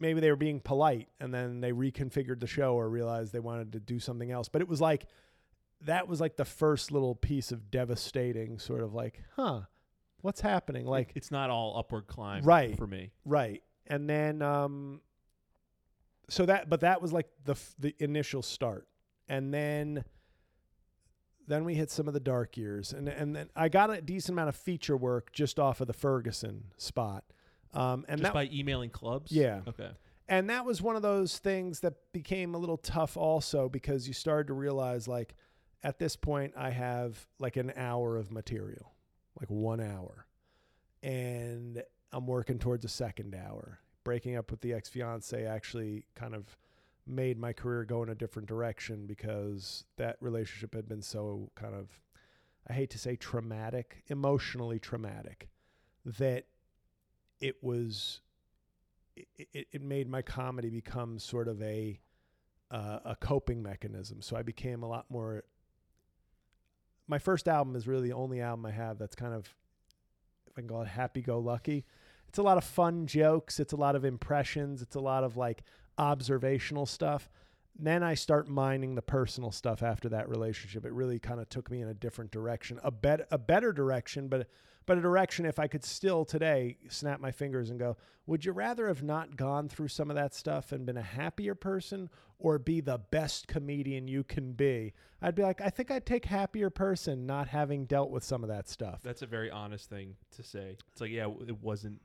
[0.00, 3.72] maybe they were being polite and then they reconfigured the show or realized they wanted
[3.72, 4.48] to do something else.
[4.48, 5.06] But it was like
[5.82, 9.62] that was like the first little piece of devastating sort of like, huh,
[10.22, 10.86] what's happening?
[10.86, 12.76] Like it's not all upward climb, Right.
[12.76, 13.62] For me, Right.
[13.86, 15.00] And then um
[16.28, 18.88] so that but that was like the the initial start.
[19.28, 20.04] And then
[21.46, 24.34] then we hit some of the dark years and and then I got a decent
[24.34, 27.24] amount of feature work just off of the Ferguson spot.
[27.74, 29.30] Um and just that by emailing clubs.
[29.32, 29.60] Yeah.
[29.68, 29.90] Okay.
[30.28, 34.14] and that was one of those things that became a little tough also because you
[34.14, 35.34] started to realize like
[35.82, 38.92] at this point I have like an hour of material,
[39.40, 40.26] like 1 hour.
[41.02, 43.78] And I'm working towards a second hour.
[44.04, 46.56] Breaking up with the ex-fiance actually kind of
[47.06, 51.74] made my career go in a different direction because that relationship had been so kind
[51.74, 52.00] of
[52.68, 55.48] I hate to say traumatic, emotionally traumatic
[56.04, 56.44] that
[57.40, 58.20] it was
[59.16, 62.00] it, it, made my comedy become sort of a
[62.70, 64.22] uh, a coping mechanism.
[64.22, 65.44] So I became a lot more.
[67.08, 69.46] My first album is really the only album I have that's kind of,
[70.46, 71.84] if I can call it happy go lucky.
[72.28, 73.58] It's a lot of fun jokes.
[73.58, 74.82] It's a lot of impressions.
[74.82, 75.64] It's a lot of like
[75.98, 77.28] observational stuff.
[77.78, 80.84] Then I start mining the personal stuff after that relationship.
[80.84, 84.28] It really kind of took me in a different direction, a bet a better direction,
[84.28, 84.48] but
[84.86, 88.52] but a direction if I could still today snap my fingers and go, would you
[88.52, 92.58] rather have not gone through some of that stuff and been a happier person or
[92.58, 94.92] be the best comedian you can be?
[95.22, 98.48] I'd be like, I think I'd take happier person not having dealt with some of
[98.48, 99.00] that stuff.
[99.02, 100.76] That's a very honest thing to say.
[100.92, 102.00] It's like, yeah, it wasn't.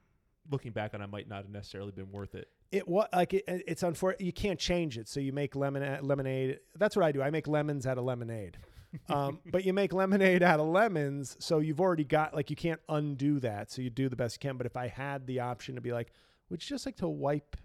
[0.52, 2.50] Looking back on, it, might not have necessarily been worth it.
[2.72, 4.26] It was like it, it's unfortunate.
[4.26, 6.60] You can't change it, so you make lemon lemonade.
[6.76, 7.22] That's what I do.
[7.22, 8.58] I make lemons out of lemonade.
[9.10, 12.82] um, but you make lemonade out of lemons, so you've already got like you can't
[12.90, 13.72] undo that.
[13.72, 14.58] So you do the best you can.
[14.58, 16.12] But if I had the option to be like,
[16.50, 17.56] would you just like to wipe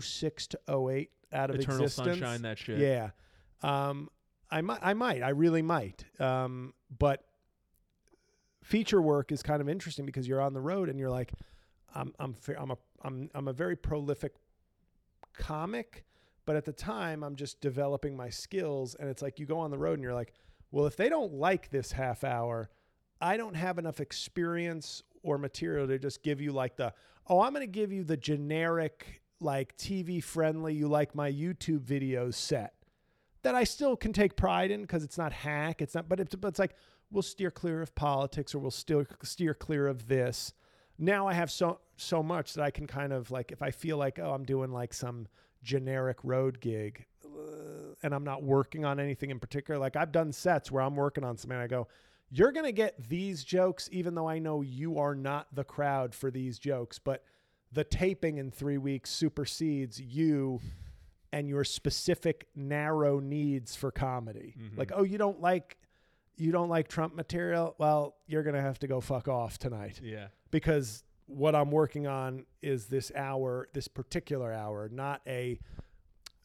[0.00, 2.18] 06 to 08 out of Eternal existence?
[2.18, 2.78] sunshine, that shit.
[2.78, 3.10] Yeah.
[3.62, 4.08] Um,
[4.50, 6.04] I might, I might, I really might.
[6.20, 7.24] Um, but
[8.62, 11.32] feature work is kind of interesting because you're on the road and you're like,
[11.94, 14.34] I'm, I'm, I'm a, I'm, I'm a very prolific
[15.34, 16.04] comic,
[16.46, 18.96] but at the time I'm just developing my skills.
[18.98, 20.32] And it's like you go on the road and you're like,
[20.70, 22.70] well, if they don't like this half hour,
[23.20, 26.92] I don't have enough experience or material to just give you like the,
[27.28, 31.80] oh, I'm going to give you the generic, like TV friendly, you like my YouTube
[31.80, 32.74] videos set
[33.44, 35.80] that I still can take pride in because it's not hack.
[35.80, 36.74] It's not, but it's, but it's like,
[37.10, 40.52] we'll steer clear of politics or we'll still steer clear of this.
[40.98, 43.96] Now I have so, so much that I can kind of like, if I feel
[43.96, 45.26] like, oh, I'm doing like some
[45.62, 50.32] generic road gig uh, and I'm not working on anything in particular, like I've done
[50.32, 51.88] sets where I'm working on something and I go,
[52.30, 56.14] you're going to get these jokes, even though I know you are not the crowd
[56.14, 57.24] for these jokes, but
[57.72, 60.60] the taping in three weeks supersedes you
[61.32, 64.54] and your specific narrow needs for comedy.
[64.56, 64.78] Mhm.
[64.78, 65.76] Like, oh, you don't like
[66.36, 67.76] you don't like Trump material?
[67.78, 70.28] Well, you're going to have to go fuck off tonight Yeah.
[70.54, 75.58] Because what I'm working on is this hour, this particular hour, not a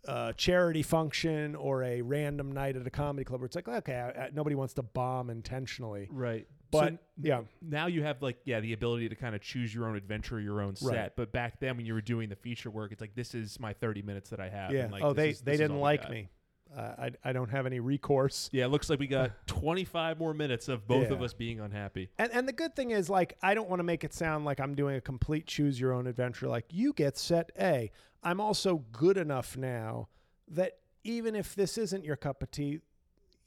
[0.06, 3.94] a charity function or a random night at a comedy club where it's like, okay,
[3.94, 6.08] I, I, nobody wants to bomb intentionally.
[6.10, 6.48] Right.
[6.72, 9.88] But so yeah, now you have like yeah the ability to kind of choose your
[9.88, 10.96] own adventure, your own set.
[10.96, 11.12] Right.
[11.16, 13.74] But back then when you were doing the feature work, it's like this is my
[13.74, 14.72] 30 minutes that I have.
[14.72, 14.88] yeah.
[14.92, 16.30] like, oh, they is- they didn't like me.
[16.78, 18.50] I I don't have any recourse.
[18.52, 22.10] Yeah, it looks like we got 25 more minutes of both of us being unhappy.
[22.18, 24.60] And and the good thing is like I don't want to make it sound like
[24.60, 27.92] I'm doing a complete choose your own adventure like you get set A.
[28.24, 30.10] I'm also good enough now
[30.50, 32.80] that even if this isn't your cup of tea,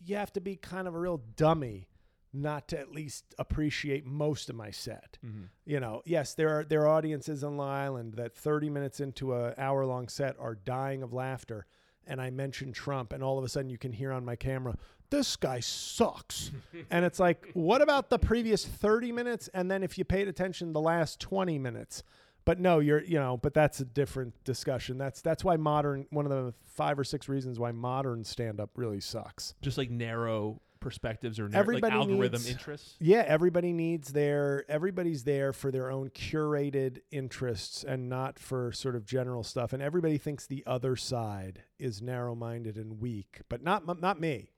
[0.01, 1.89] you have to be kind of a real dummy
[2.33, 5.19] not to at least appreciate most of my set.
[5.25, 5.45] Mm-hmm.
[5.67, 9.35] You know, yes, there are there are audiences on Long Island that 30 minutes into
[9.35, 11.67] a hour long set are dying of laughter
[12.07, 14.77] and I mention Trump and all of a sudden you can hear on my camera
[15.11, 16.51] this guy sucks.
[16.91, 20.73] and it's like what about the previous 30 minutes and then if you paid attention
[20.73, 22.03] the last 20 minutes?
[22.45, 24.99] But no, you're you know, but that's a different discussion.
[24.99, 28.71] That's that's why modern one of the five or six reasons why modern stand up
[28.75, 29.55] really sucks.
[29.63, 32.97] Just like narrow perspectives or narrow, Everybody like algorithm needs- interests.
[33.01, 38.97] Yeah, everybody needs their everybody's there for their own curated interests and not for sort
[38.97, 39.73] of general stuff.
[39.73, 44.51] And everybody thinks the other side is narrow-minded and weak, but not not me.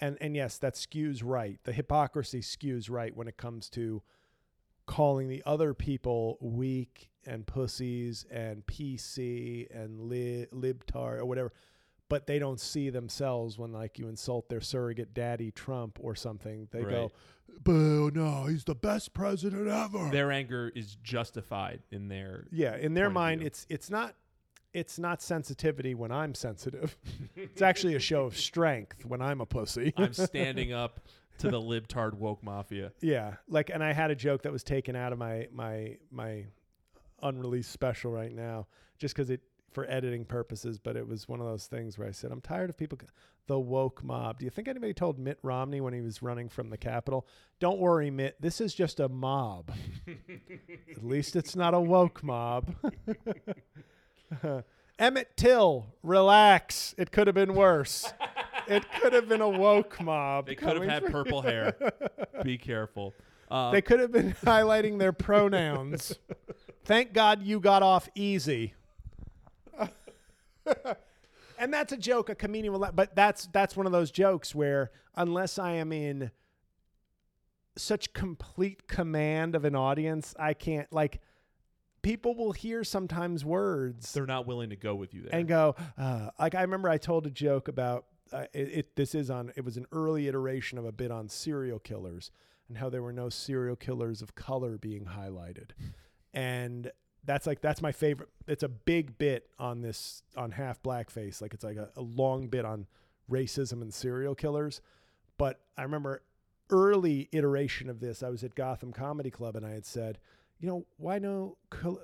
[0.00, 1.58] And and yes, that skews right.
[1.64, 4.02] The hypocrisy skews right when it comes to
[4.86, 11.52] calling the other people weak and pussies and PC and li- libtard or whatever
[12.08, 16.68] but they don't see themselves when like you insult their surrogate daddy Trump or something.
[16.70, 17.12] They go,
[17.62, 22.46] "Boo, no, he's the best president ever." Their anger is justified in their.
[22.50, 24.14] yeah, in their mind, it's it's not
[24.72, 26.96] it's not sensitivity when I'm sensitive.
[27.36, 29.92] it's actually a show of strength when I'm a pussy.
[29.96, 31.00] I'm standing up
[31.38, 32.92] to the libtard woke mafia.
[33.00, 36.46] yeah, like, and I had a joke that was taken out of my my my
[37.22, 38.66] unreleased special right now,
[38.98, 39.40] just because it
[39.72, 40.78] for editing purposes.
[40.78, 42.98] But it was one of those things where I said, I'm tired of people,
[43.46, 44.38] the woke mob.
[44.38, 47.26] Do you think anybody told Mitt Romney when he was running from the Capitol,
[47.60, 49.70] "Don't worry, Mitt, this is just a mob.
[50.90, 52.74] At least it's not a woke mob."
[54.98, 56.94] Emmett Till, relax.
[56.98, 58.12] It could have been worse.
[58.66, 60.46] it could have been a woke mob.
[60.46, 61.74] They could have had from- purple hair.
[62.42, 63.14] Be careful.
[63.50, 66.18] Uh, They could have been highlighting their pronouns.
[66.84, 68.74] Thank God you got off easy.
[71.58, 74.54] and that's a joke a comedian will let, but that's that's one of those jokes
[74.54, 76.30] where unless I am in
[77.76, 81.20] such complete command of an audience, I can't like
[82.02, 85.34] people will hear sometimes words they're not willing to go with you there.
[85.34, 88.96] and go uh, like I remember I told a joke about uh, it, it.
[88.96, 89.52] This is on.
[89.56, 92.30] It was an early iteration of a bit on serial killers
[92.68, 95.70] and how there were no serial killers of color being highlighted,
[96.34, 96.90] and
[97.24, 98.28] that's like that's my favorite.
[98.46, 101.42] It's a big bit on this on half blackface.
[101.42, 102.86] Like it's like a, a long bit on
[103.30, 104.80] racism and serial killers.
[105.36, 106.22] But I remember
[106.70, 108.22] early iteration of this.
[108.22, 110.18] I was at Gotham Comedy Club and I had said,
[110.60, 111.56] you know, why no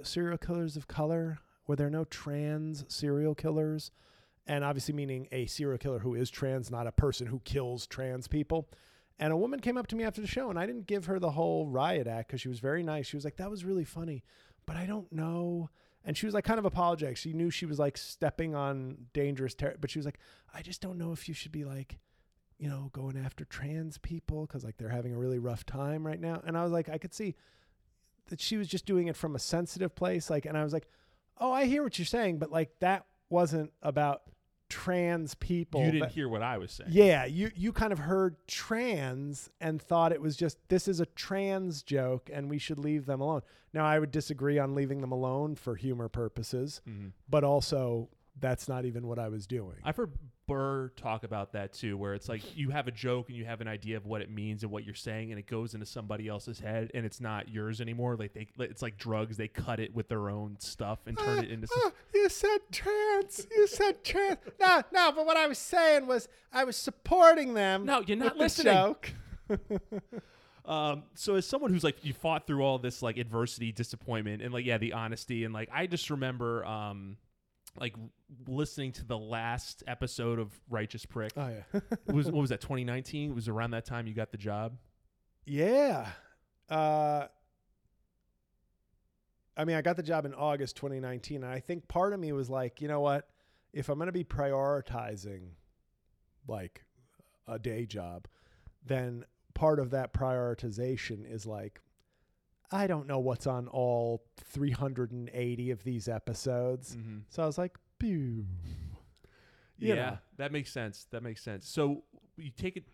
[0.03, 1.39] serial killers of color?
[1.67, 3.91] Were there no trans serial killers?
[4.47, 8.29] And obviously, meaning a serial killer who is trans, not a person who kills trans
[8.29, 8.69] people.
[9.19, 11.19] And a woman came up to me after the show, and I didn't give her
[11.19, 13.07] the whole riot act because she was very nice.
[13.07, 14.23] She was like, "That was really funny,
[14.67, 15.71] but I don't know."
[16.05, 17.17] And she was like, kind of apologetic.
[17.17, 20.19] She knew she was like stepping on dangerous territory, but she was like,
[20.53, 21.99] "I just don't know if you should be like,
[22.59, 26.21] you know, going after trans people because like they're having a really rough time right
[26.21, 27.35] now." And I was like, I could see
[28.29, 30.89] that she was just doing it from a sensitive place, like, and I was like,
[31.39, 34.23] "Oh, I hear what you're saying, but like that wasn't about
[34.75, 36.91] trans people." you didn't That- hear what I was saying.
[36.93, 41.07] yeah, you you kind of heard trans and thought it was just this is a
[41.07, 43.43] trans joke and we should leave them alone.
[43.73, 47.13] Now I would disagree on leaving them alone for humor purposes, Mhm.
[47.29, 48.09] but also
[48.41, 49.77] that's not even what I was doing.
[49.85, 50.13] I've heard
[50.47, 53.61] Burr talk about that too, where it's like you have a joke and you have
[53.61, 56.29] an idea of what it means and what you're saying, and it goes into somebody
[56.29, 58.17] else's head, and it's not yours anymore.
[58.17, 61.51] Like they, it's like drugs; they cut it with their own stuff and turn it
[61.51, 61.67] into.
[61.67, 63.47] Some, you said trans.
[63.55, 64.39] You said trans.
[64.61, 67.85] no, no, but what I was saying was I was supporting them.
[67.85, 68.75] No, you're not listening.
[68.75, 69.13] joke.
[70.67, 74.53] Um, so as someone who's like you fought through all this like adversity, disappointment, and
[74.53, 77.19] like yeah, the honesty, and like I just remember um,
[77.79, 77.95] like
[78.47, 81.33] listening to the last episode of Righteous Prick.
[81.37, 81.81] Oh yeah.
[82.07, 83.31] It was what was that 2019?
[83.31, 84.77] It was around that time you got the job.
[85.47, 86.09] Yeah.
[86.69, 87.27] Uh,
[89.57, 92.33] I mean, I got the job in August 2019, and I think part of me
[92.33, 93.29] was like, you know what?
[93.73, 95.51] If I'm going to be prioritizing
[96.49, 96.85] like
[97.47, 98.27] a day job,
[98.85, 101.81] then part of that prioritization is like,
[102.75, 106.97] I don't know what's on all 380 of these episodes.
[106.97, 107.19] Mm-hmm.
[107.29, 108.47] So I was like, pew.
[109.79, 110.19] You yeah, know.
[110.39, 111.07] that makes sense.
[111.13, 111.69] That makes sense.
[111.69, 112.03] So
[112.37, 112.85] you take it,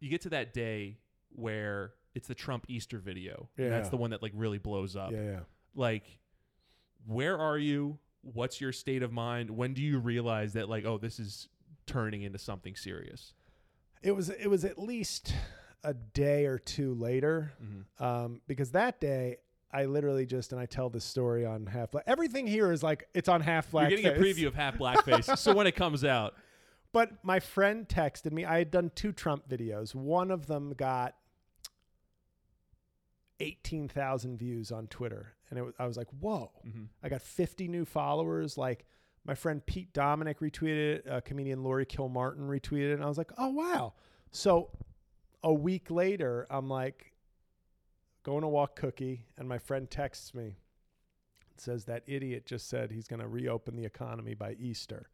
[0.00, 0.98] you get to that day
[1.30, 3.48] where it's the Trump Easter video.
[3.56, 5.12] and that's the one that like really blows up.
[5.12, 5.40] Yeah, yeah.
[5.74, 6.18] Like,
[7.06, 7.98] where are you?
[8.20, 9.50] What's your state of mind?
[9.50, 11.48] When do you realize that like, oh, this is
[11.86, 13.32] turning into something serious?
[14.02, 15.32] It was it was at least
[15.84, 18.04] a day or two later, Mm-hmm.
[18.04, 19.36] um, because that day
[19.72, 21.90] I literally just and I tell this story on half.
[21.90, 22.04] Black.
[22.06, 23.90] Everything here is like it's on half black.
[23.90, 25.36] You're getting a preview of half blackface.
[25.38, 26.34] so when it comes out,
[26.92, 28.44] But my friend texted me.
[28.44, 29.94] I had done two Trump videos.
[29.94, 31.14] One of them got
[33.40, 36.88] eighteen thousand views on Twitter, and it was, I was like, "Whoa!" Mhm.
[37.02, 38.56] I got fifty new followers.
[38.56, 38.86] Like
[39.24, 41.08] my friend Pete Dominick retweeted it.
[41.08, 43.94] Uh, comedian Laurie Kilmartin retweeted it, and I was like, "Oh wow!"
[44.30, 44.70] So
[45.42, 47.12] a week later, I'm like
[48.22, 50.56] going to walk Cookie, and my friend texts me.
[51.54, 55.08] It says that idiot just said he's going to reopen the economy by Easter.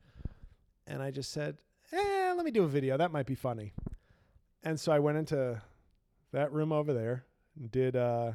[0.87, 1.59] And I just said,
[1.93, 2.97] eh, let me do a video.
[2.97, 3.73] That might be funny.
[4.63, 5.61] And so I went into
[6.33, 7.25] that room over there
[7.57, 8.33] and did uh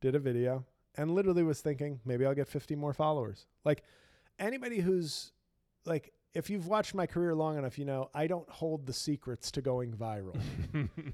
[0.00, 0.64] did a video
[0.96, 3.46] and literally was thinking maybe I'll get 50 more followers.
[3.64, 3.82] Like
[4.38, 5.32] anybody who's
[5.84, 9.50] like if you've watched my career long enough, you know I don't hold the secrets
[9.52, 10.38] to going viral.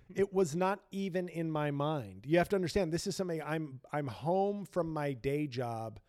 [0.14, 2.25] it was not even in my mind.
[2.27, 6.01] You have to understand this is something I'm I'm home from my day job.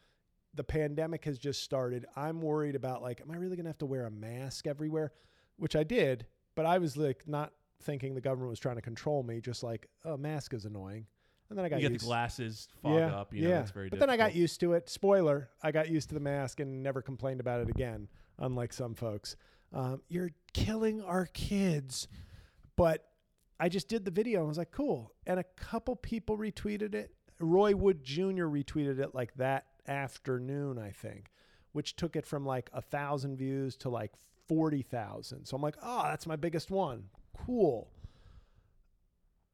[0.56, 2.08] The pandemic has just started.
[2.16, 5.14] I'm worried about like am I really going to have to wear a mask everywhere?
[5.58, 7.54] Which I did, but I was like not
[7.84, 11.06] thinking the government was trying to control me, just like a mask is annoying.
[11.50, 13.32] And then I got you get used the glasses fog yeah, up.
[13.32, 13.56] You know, yeah.
[13.58, 14.90] that's very but then I got used to it.
[14.90, 18.08] Spoiler: I got used to the mask and never complained about it again.
[18.40, 19.36] Unlike some folks,
[19.74, 22.08] um, you're killing our kids.
[22.76, 23.06] But
[23.60, 25.14] I just did the video and was like, cool.
[25.26, 27.14] And a couple people retweeted it.
[27.40, 28.46] Roy Wood Jr.
[28.46, 31.30] retweeted it like that afternoon, I think,
[31.72, 34.12] which took it from like a thousand views to like
[34.48, 35.46] forty thousand.
[35.46, 37.06] So I'm like, oh, that's my biggest one.
[37.46, 37.90] Cool.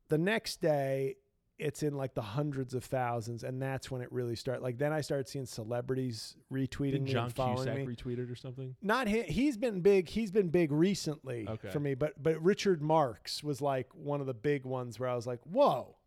[0.09, 1.15] The next day,
[1.59, 4.63] it's in like the hundreds of thousands, and that's when it really started.
[4.63, 7.95] Like then I started seeing celebrities retweeting Did me John and following Cusack me.
[7.95, 8.75] retweeted or something?
[8.81, 10.07] Not he, he's been big.
[10.09, 11.69] He's been big recently Okay.
[11.69, 15.15] for me, but but Richard Marx was like one of the big ones where I
[15.15, 15.97] was like, whoa.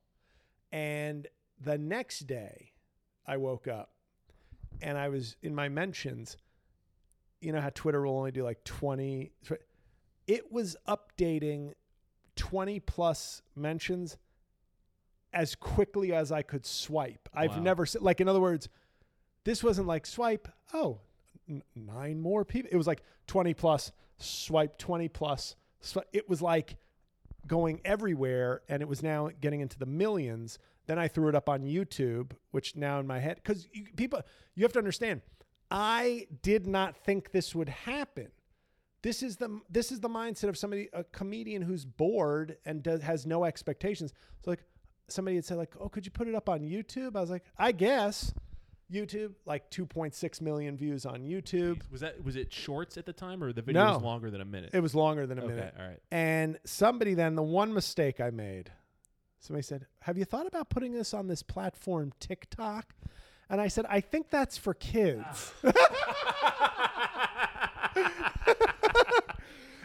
[0.72, 1.28] And
[1.60, 2.72] the next day,
[3.26, 3.90] I woke up
[4.80, 6.36] and I was in my mentions.
[7.42, 9.32] You know how Twitter will only do like twenty.
[10.26, 11.72] It was updating
[12.36, 14.16] twenty plus mentions
[15.32, 17.28] as quickly as I could swipe.
[17.34, 18.68] I've never like in other words,
[19.44, 20.48] this wasn't like swipe.
[20.72, 21.00] Oh,
[21.48, 22.70] n- nine more people.
[22.72, 25.56] It was like 20 plus, swipe 20 plus.
[26.12, 26.76] It was like
[27.46, 30.58] going everywhere and it was now getting into the millions.
[30.86, 34.20] Then I threw it up on YouTube, which now in my head, because people,
[34.54, 35.22] you have to understand,
[35.70, 38.28] I did not think this would happen.
[39.02, 43.02] This is the this is the mindset of somebody a comedian who's bored and does,
[43.02, 44.12] has no expectations.
[44.44, 44.62] So like
[45.08, 47.44] somebody had said like, "Oh, could you put it up on YouTube?" I was like,
[47.58, 48.32] "I guess."
[48.92, 51.80] YouTube like 2.6 million views on YouTube.
[51.90, 54.44] Was that was it shorts at the time or the video was longer than a
[54.44, 54.70] minute?
[54.74, 55.74] It was longer than a okay, minute.
[55.78, 55.98] all right.
[56.10, 58.70] And somebody then the one mistake I made,
[59.40, 62.94] somebody said, "Have you thought about putting this on this platform TikTok?"
[63.48, 65.54] And I said, "I think that's for kids."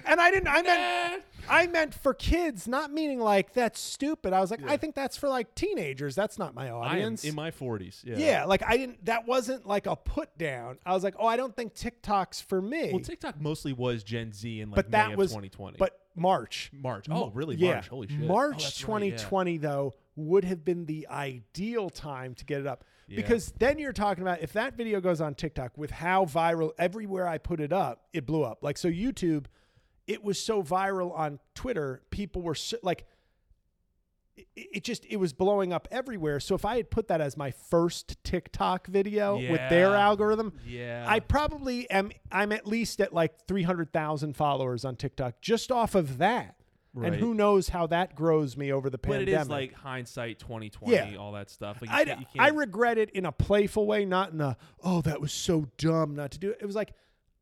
[0.08, 0.48] and I didn't.
[0.48, 1.24] I meant.
[1.50, 4.34] I meant for kids, not meaning like that's stupid.
[4.34, 4.72] I was like, Yeah.
[4.72, 6.16] I think that's for like teenagers.
[6.16, 7.24] That's not my audience.
[7.24, 8.04] in my 40s.
[8.04, 8.18] Yeah.
[8.18, 9.06] yeah, like I didn't.
[9.06, 10.78] That wasn't like a put down.
[10.86, 12.92] I was like, oh, I don't think TikTok's for me.
[12.92, 15.78] Well, TikTok mostly was Gen Z in like but May that of was 2020.
[15.78, 17.06] But March, March.
[17.12, 17.56] Oh, really?
[17.56, 17.88] yeah, March.
[17.90, 18.18] Holy shit.
[18.24, 19.10] Oh, March that's right, yeah.
[19.18, 23.18] 2020 though would have been the ideal time to get it up Yeah.
[23.18, 27.28] because then you're talking about if that video goes on TikTok with how viral everywhere
[27.28, 28.64] I put it up, it blew up.
[28.64, 29.46] Like so YouTube,
[30.08, 33.06] it was so viral on Twitter, people were so, like
[34.36, 36.40] it, it just it was blowing up everywhere.
[36.40, 41.06] So if I had put that as my first TikTok video with their algorithm, Yeah.
[41.08, 42.12] I probably am.
[42.32, 46.54] I'm at least at like three hundred thousand followers on TikTok just off of that.
[47.00, 49.36] And who knows how that grows me over the but pandemic?
[49.38, 51.16] it is like hindsight 2020, Yeah.
[51.20, 51.78] all that stuff.
[51.80, 55.32] Like I, I regret it in a playful way, not in a oh that was
[55.32, 56.58] so dumb not to do it.
[56.60, 56.94] It was like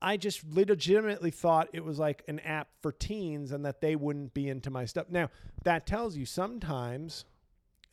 [0.02, 4.34] I just legitimately thought it was like an app for teens and that they wouldn't
[4.34, 5.08] be into my stuff.
[5.10, 5.30] Now
[5.64, 7.26] that tells you sometimes,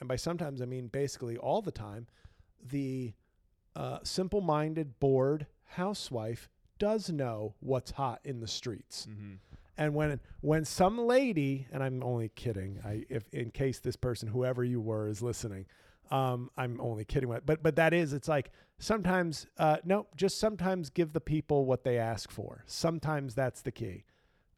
[0.00, 2.06] and by sometimes I mean basically all the time,
[2.62, 3.14] the
[3.74, 6.48] uh, simple-minded, bored housewife
[6.78, 9.06] does know what's hot in the streets.
[9.08, 9.38] Mhm.
[9.78, 14.28] And when when some lady, and I'm only kidding, I if in case this person,
[14.28, 15.64] whoever you were, is listening,
[16.10, 20.38] Um, I'm only kidding with, but but that is it's like sometimes uh, no, just
[20.38, 22.64] sometimes give the people what they ask for.
[22.66, 24.04] Sometimes that's the key.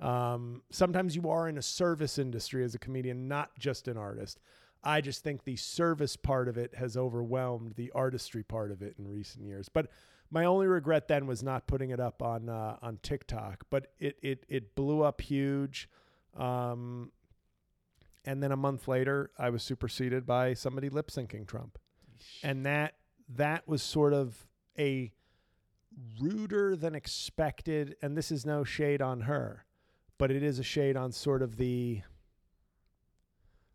[0.01, 4.40] Um, sometimes you are in a service industry as a comedian, not just an artist.
[4.82, 8.97] I just think the service part of it has overwhelmed the artistry part of it
[8.99, 9.68] in recent years.
[9.68, 9.88] But
[10.30, 13.64] my only regret then was not putting it up on uh, on TikTok.
[13.70, 15.88] But it it it blew up huge.
[16.36, 17.12] Um,
[18.25, 21.79] and then a month later, I was superseded by somebody lip syncing Trump,
[22.43, 22.95] and that
[23.37, 24.47] that was sort of
[24.79, 25.12] a
[26.20, 27.97] ruder than expected.
[28.03, 29.64] And this is no shade on her,
[30.18, 32.03] but it is a shade on sort of the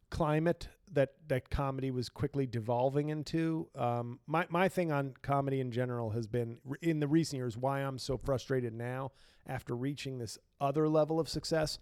[0.10, 3.68] climate that that comedy was quickly devolving into.
[3.76, 7.80] Um, my my thing on comedy in general has been in the recent years why
[7.82, 9.12] I'm so frustrated now
[9.48, 11.78] after reaching this other level of success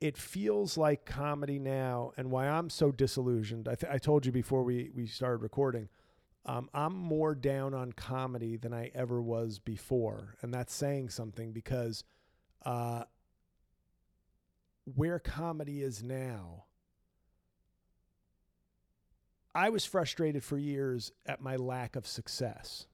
[0.00, 3.68] it feels like comedy now, and why I'm so disillusioned.
[3.68, 5.88] I, th- I told you before we we started recording.
[6.44, 11.52] Um, I'm more down on comedy than I ever was before, and that's saying something
[11.52, 12.04] because
[12.64, 13.04] uh,
[14.94, 16.64] where comedy is now,
[19.54, 22.86] I was frustrated for years at my lack of success.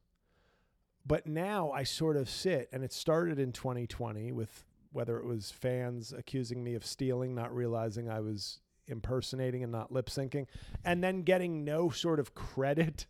[1.05, 5.51] But now I sort of sit, and it started in 2020 with whether it was
[5.51, 10.47] fans accusing me of stealing, not realizing I was impersonating and not lip syncing,
[10.84, 13.07] and then getting no sort of credit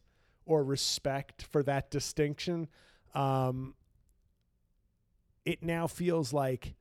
[0.47, 2.69] or respect for that distinction.
[3.15, 3.75] Um,
[5.45, 6.75] it now feels like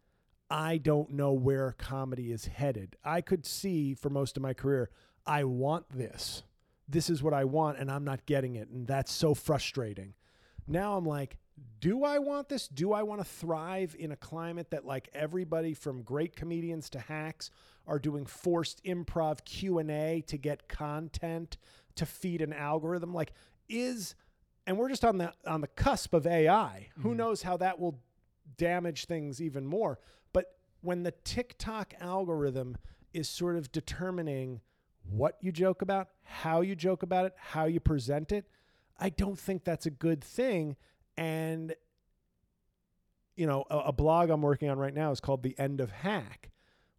[0.50, 2.96] I don't know where comedy is headed.
[3.04, 4.90] I could see for most of my career,
[5.26, 6.44] I want this.
[6.88, 8.68] This is what I want, and I'm not getting it.
[8.68, 10.14] And that's so frustrating.
[10.68, 11.38] Now I'm like,
[11.80, 12.68] do I want this?
[12.68, 17.00] Do I want to thrive in a climate that like everybody from great comedians to
[17.00, 17.50] hacks
[17.88, 21.58] are doing forced improv Q&A to get content
[21.96, 23.34] to feed an algorithm like
[23.68, 24.16] is
[24.68, 26.90] and we're just on the on the cusp of AI.
[26.92, 27.02] Mm-hmm.
[27.02, 28.00] Who knows how that will
[28.58, 30.00] damage things even more.
[30.34, 32.78] But when the TikTok algorithm
[33.14, 34.62] is sort of determining
[35.10, 38.46] what you joke about, how you joke about it, how you present it,
[39.00, 40.76] I don't think that's a good thing
[41.22, 41.76] and
[43.36, 45.92] you know, a, a, blog I'm working on right now is called The End of
[45.92, 46.50] Hack,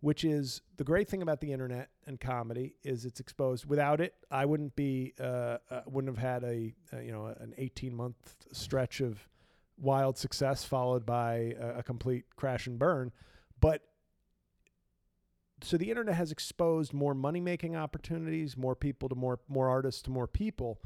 [0.01, 3.67] which is the great thing about the internet and comedy is it's exposed.
[3.67, 7.95] Without it, I wouldn't be uh, uh, wouldn't have had a, you know an 18
[7.95, 9.29] month stretch of
[9.77, 13.11] wild success followed by a, a complete crash and burn.
[13.61, 13.83] But
[15.63, 20.01] so the internet has exposed more money making opportunities, more people to more more artists
[20.03, 20.81] to more people,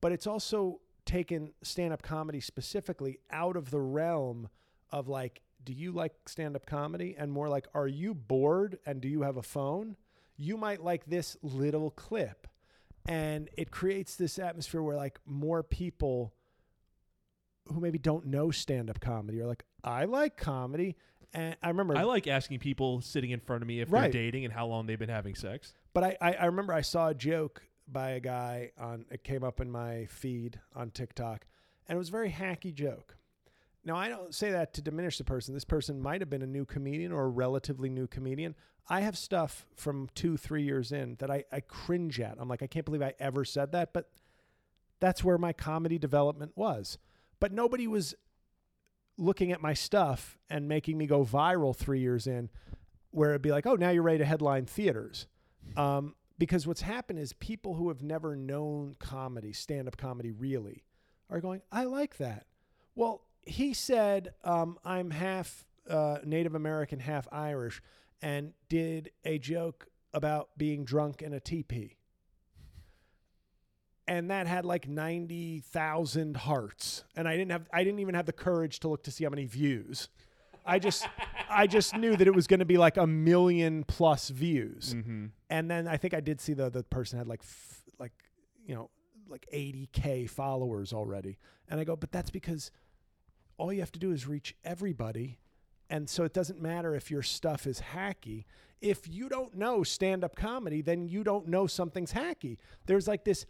[0.00, 4.48] but it's also taken stand up comedy specifically out of the realm
[4.90, 7.16] of like, do you like stand up comedy?
[7.18, 9.96] And more like, are you bored and do you have a phone?
[10.36, 12.46] You might like this little clip.
[13.08, 16.34] And it creates this atmosphere where like more people
[17.72, 20.96] who maybe don't know stand up comedy are like, I like comedy.
[21.32, 24.12] And I remember I like asking people sitting in front of me if right.
[24.12, 25.74] they're dating and how long they've been having sex.
[25.94, 27.62] But I, I, I remember I saw a joke
[27.92, 31.46] by a guy on it came up in my feed on TikTok
[31.86, 33.16] and it was a very hacky joke.
[33.84, 35.54] Now I don't say that to diminish the person.
[35.54, 38.54] This person might have been a new comedian or a relatively new comedian.
[38.88, 42.36] I have stuff from two, three years in that I, I cringe at.
[42.38, 44.10] I'm like, I can't believe I ever said that, but
[45.00, 46.98] that's where my comedy development was.
[47.40, 48.14] But nobody was
[49.16, 52.48] looking at my stuff and making me go viral three years in,
[53.10, 55.26] where it'd be like, oh, now you're ready to headline theaters.
[55.76, 60.84] Um, because what's happened is people who have never known comedy, stand up comedy really,
[61.30, 62.46] are going, I like that.
[62.94, 67.82] Well, he said, um, I'm half uh, Native American, half Irish,
[68.22, 71.96] and did a joke about being drunk in a teepee.
[74.06, 77.04] And that had like 90,000 hearts.
[77.14, 79.30] And I didn't have I didn't even have the courage to look to see how
[79.30, 80.08] many views.
[80.68, 81.08] I just
[81.50, 84.94] I just knew that it was going to be like a million plus views.
[84.94, 85.26] Mm-hmm.
[85.48, 88.12] And then I think I did see the the person had like f- like
[88.66, 88.90] you know
[89.28, 91.38] like 80k followers already.
[91.68, 92.70] And I go, "But that's because
[93.56, 95.38] all you have to do is reach everybody."
[95.90, 98.44] And so it doesn't matter if your stuff is hacky.
[98.82, 102.58] If you don't know stand up comedy, then you don't know something's hacky.
[102.84, 103.46] There's like this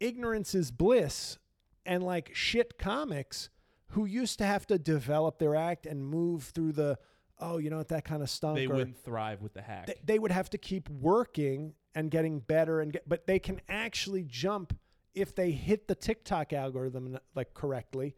[0.00, 1.38] ignorance is bliss
[1.84, 3.50] and like shit comics
[3.92, 6.98] who used to have to develop their act and move through the
[7.38, 9.86] oh you know what that kind of stunk they wouldn't thrive with the hack.
[9.86, 13.60] They, they would have to keep working and getting better and get but they can
[13.68, 14.76] actually jump
[15.14, 18.16] if they hit the tiktok algorithm like correctly.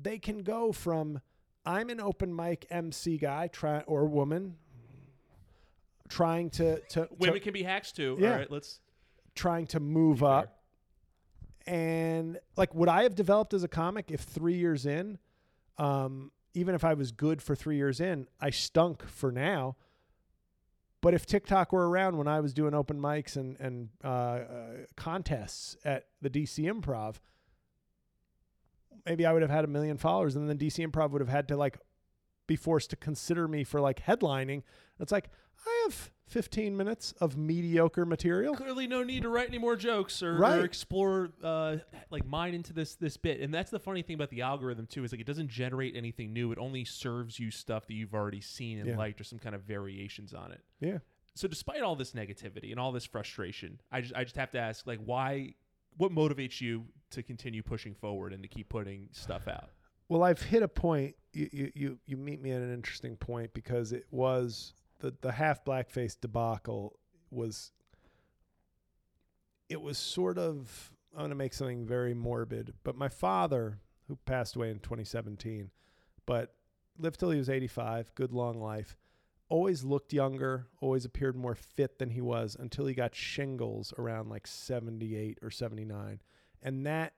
[0.00, 1.20] They can go from
[1.64, 4.56] i'm an open mic mc guy try or woman
[6.08, 8.16] trying to to women to, can be hacks too.
[8.20, 8.30] Yeah.
[8.30, 8.80] All right let's
[9.34, 10.55] trying to move up
[11.66, 15.18] and like would I have developed as a comic if three years in,
[15.78, 19.76] um, even if I was good for three years in, I stunk for now.
[21.00, 24.42] But if TikTok were around when I was doing open mics and and uh, uh,
[24.96, 27.16] contests at the DC Improv,
[29.04, 31.48] maybe I would have had a million followers, and then DC Improv would have had
[31.48, 31.78] to like
[32.46, 34.62] be forced to consider me for like headlining.
[35.00, 35.30] It's like
[35.66, 38.54] I have 15 minutes of mediocre material.
[38.54, 40.58] Clearly, no need to write any more jokes or, Right.
[40.60, 41.76] or explore uh,
[42.10, 43.40] like mine into this this bit.
[43.40, 46.32] And that's the funny thing about the algorithm too is like it doesn't generate anything
[46.32, 46.50] new.
[46.52, 48.96] It only serves you stuff that you've already seen and Yeah.
[48.96, 50.62] liked or some kind of variations on it.
[50.80, 50.98] Yeah.
[51.34, 54.58] So, despite all this negativity and all this frustration, I just I just have to
[54.58, 55.54] ask like why
[55.96, 59.70] what motivates you to continue pushing forward and to keep putting stuff out?
[60.08, 61.14] Well, I've hit a point.
[61.32, 65.32] You, you you you meet me at an interesting point because it was the the
[65.32, 66.98] half blackface debacle
[67.30, 67.72] was.
[69.68, 74.16] It was sort of I'm going to make something very morbid, but my father, who
[74.26, 75.70] passed away in 2017,
[76.26, 76.54] but
[76.98, 78.96] lived till he was 85, good long life,
[79.48, 84.28] always looked younger, always appeared more fit than he was until he got shingles around
[84.28, 86.20] like 78 or 79,
[86.62, 87.14] and that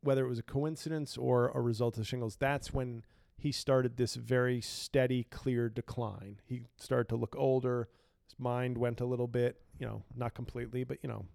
[0.00, 3.04] whether it was a coincidence or a result of shingles, that's when
[3.36, 6.40] he started this very steady, clear decline.
[6.44, 7.88] He started to look older.
[8.24, 11.26] His mind went a little bit, you know, not completely, but you know,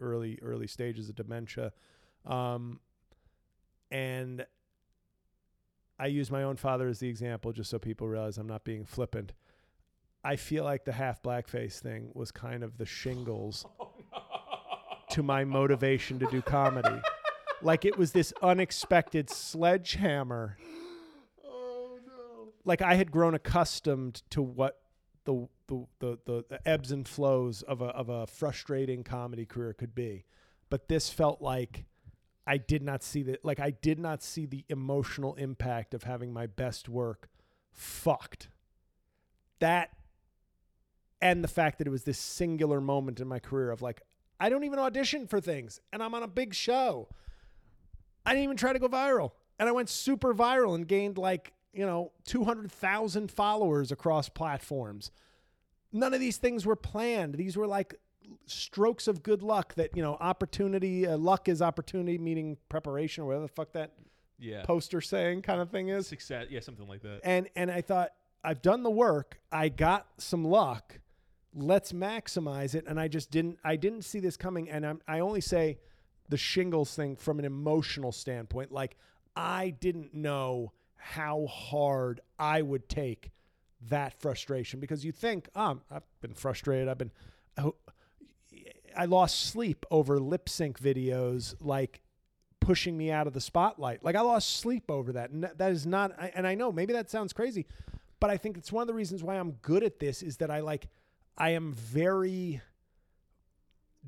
[0.00, 1.72] early early stages of dementia.
[2.24, 2.80] Um,
[3.90, 4.46] and
[5.98, 8.84] I use my own father as the example, just so people realize I'm not being
[8.84, 9.32] flippant.
[10.22, 13.64] I feel like the half blackface thing was kind of the shingles
[15.10, 17.00] to my motivation to do comedy.
[17.62, 20.58] like it was this unexpected sledgehammer.
[22.66, 24.80] Like I had grown accustomed to what
[25.24, 29.72] the the, the, the, the ebbs and flows of a of a frustrating comedy career
[29.72, 30.24] could be.
[30.68, 31.84] But this felt like
[32.46, 36.32] I did not see that like I did not see the emotional impact of having
[36.32, 37.30] my best work
[37.72, 38.48] fucked.
[39.60, 39.90] That
[41.22, 44.02] and the fact that it was this singular moment in my career of like
[44.38, 47.08] I don't even audition for things and I'm on a big show.
[48.26, 49.30] I didn't even try to go viral.
[49.58, 55.10] And I went super viral and gained like, you know, 200,000 followers across platforms.
[55.92, 57.34] None of these things were planned.
[57.34, 57.94] These were like
[58.46, 63.26] strokes of good luck that, you know, opportunity, uh, luck is opportunity meeting preparation or
[63.26, 63.92] whatever the fuck that
[64.38, 64.64] Yeah.
[64.64, 66.06] poster saying kind of thing is.
[66.06, 66.46] Success.
[66.50, 67.20] Yeah, something like that.
[67.24, 68.12] And and I thought
[68.42, 69.40] I've done the work.
[69.52, 70.98] I got some luck.
[71.54, 72.84] Let's maximize it.
[72.86, 73.58] And I just didn't.
[73.64, 74.68] I didn't see this coming.
[74.68, 75.78] And I'm, I only say
[76.28, 78.72] the shingles thing from an emotional standpoint.
[78.72, 78.96] Like
[79.34, 80.72] I didn't know
[81.12, 83.30] how hard I would take
[83.88, 86.88] that frustration because you think, um, I've been frustrated.
[86.88, 87.12] I've been.
[87.58, 87.76] oh,
[88.96, 92.00] I lost sleep over lip sync videos like
[92.60, 94.02] pushing me out of the spotlight.
[94.02, 95.30] Like I lost sleep over that.
[95.30, 97.66] And that is not and I know maybe that sounds crazy,
[98.18, 100.50] but I think it's one of the reasons why I'm good at this is that
[100.50, 100.88] I like
[101.36, 102.62] I am very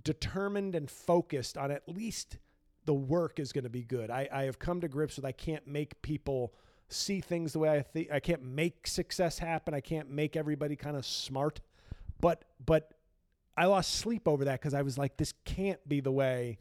[0.02, 2.38] determined and focused on at least
[2.86, 4.10] the work is going to be good.
[4.10, 6.54] I, I have come to grips with I can't make people
[6.88, 8.10] see things the way I think.
[8.10, 9.74] I can't make success happen.
[9.74, 11.60] I can't make everybody kind of smart.
[12.20, 12.92] But but
[13.56, 16.58] I lost sleep over that because I was like, this can't be the way,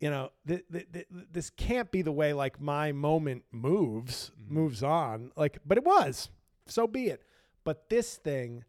[0.00, 4.54] you know, th- th- th- this can't be the way like my moment moves, mm-hmm.
[4.54, 5.32] moves on.
[5.36, 6.30] Like, but it was.
[6.66, 7.22] So be it.
[7.62, 8.64] But this thing,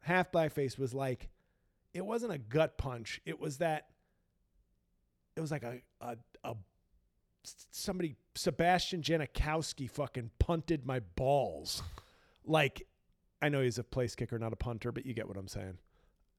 [0.00, 1.28] half blackface, was like,
[1.94, 3.20] it wasn't a gut punch.
[3.24, 3.88] It was that.
[5.34, 6.56] It was like a a, a
[7.42, 11.82] somebody Sebastian Janikowski fucking punted my balls.
[12.44, 12.86] Like,
[13.42, 15.78] I know he's a place kicker, not a punter, but you get what I'm saying.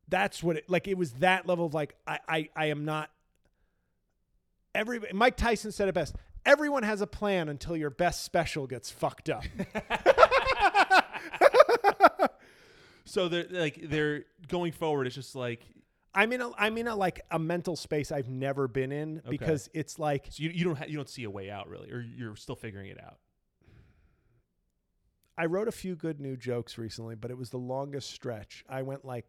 [0.07, 0.87] That's what it like.
[0.87, 3.11] It was that level of like I I I am not.
[4.73, 6.15] Every Mike Tyson said it best.
[6.45, 9.43] Everyone has a plan until your best special gets fucked up.
[13.09, 15.07] So they're like they're going forward.
[15.07, 15.65] It's just like
[16.14, 19.30] I'm in a I'm in a like a mental space I've never been in Okay.
[19.30, 21.91] because it's like so you, you don't ha- you don't see a way out really,
[21.91, 23.20] or you're still figuring it out.
[25.38, 28.66] I wrote a few good new jokes recently, but it was the longest stretch.
[28.68, 29.26] I went like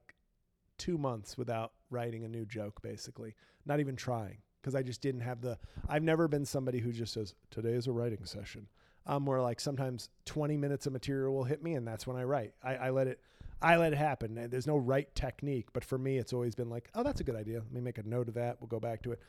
[0.77, 5.21] two months without writing a new joke, basically, not even trying, because I just didn't
[5.21, 5.57] have the.
[5.89, 8.67] I've never been somebody who just says, Today is a writing session.
[9.07, 12.25] I'm more like sometimes 20 minutes of material will hit me, and that's when I
[12.25, 12.55] write.
[12.63, 13.21] I, I let it.
[13.63, 14.49] I let it happen.
[14.51, 17.37] There's no right technique, but for me, it's always been like, oh, that's a good
[17.37, 17.59] idea.
[17.59, 18.57] Let me make a note of that.
[18.61, 19.21] We'll go back to it.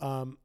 [0.00, 0.38] Um,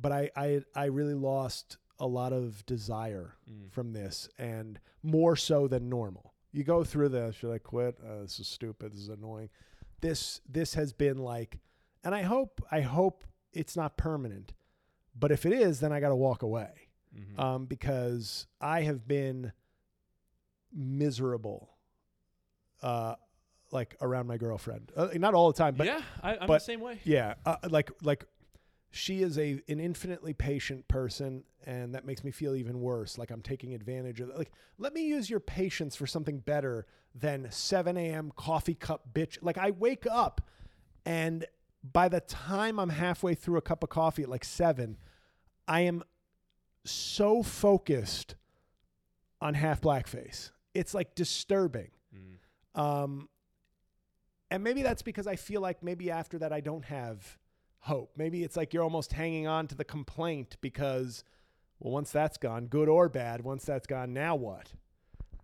[0.00, 3.70] but I, I, I really lost a lot of desire Mm.
[3.72, 6.32] from this and more so than normal.
[6.52, 7.98] You go through this, should I quit.
[8.04, 8.92] Uh, this is stupid.
[8.92, 9.50] This is annoying.
[10.00, 11.58] This this has been like,
[12.04, 14.52] and I hope I hope it's not permanent.
[15.18, 16.70] But if it is, then I got to walk away
[17.14, 17.38] Mhm.
[17.38, 19.52] um, because I have been
[20.72, 21.70] miserable,
[22.82, 23.14] uh,
[23.70, 24.92] like around my girlfriend.
[24.96, 27.00] Uh, not all the time, but yeah, I, I'm the same way.
[27.04, 28.24] yeah, uh, like like
[28.90, 33.18] she is a an infinitely patient person, and that makes me feel even worse.
[33.18, 34.30] Like I'm taking advantage of.
[34.36, 38.32] Like, let me use your patience for something better than 7 a.m.
[38.36, 39.38] coffee cup bitch.
[39.42, 40.40] Like I wake up,
[41.04, 41.46] and
[41.82, 44.96] by the time I'm halfway through a cup of coffee at like seven,
[45.66, 46.02] I am
[46.84, 48.34] so focused
[49.40, 50.50] on half blackface.
[50.74, 51.90] It's like disturbing.
[52.80, 53.28] Um,
[54.50, 57.38] and maybe that's because I feel like maybe after that I don't have
[57.80, 58.12] hope.
[58.16, 61.24] Maybe it's like you're almost hanging on to the complaint because,
[61.78, 64.72] well, once that's gone, good or bad, once that's gone, now what?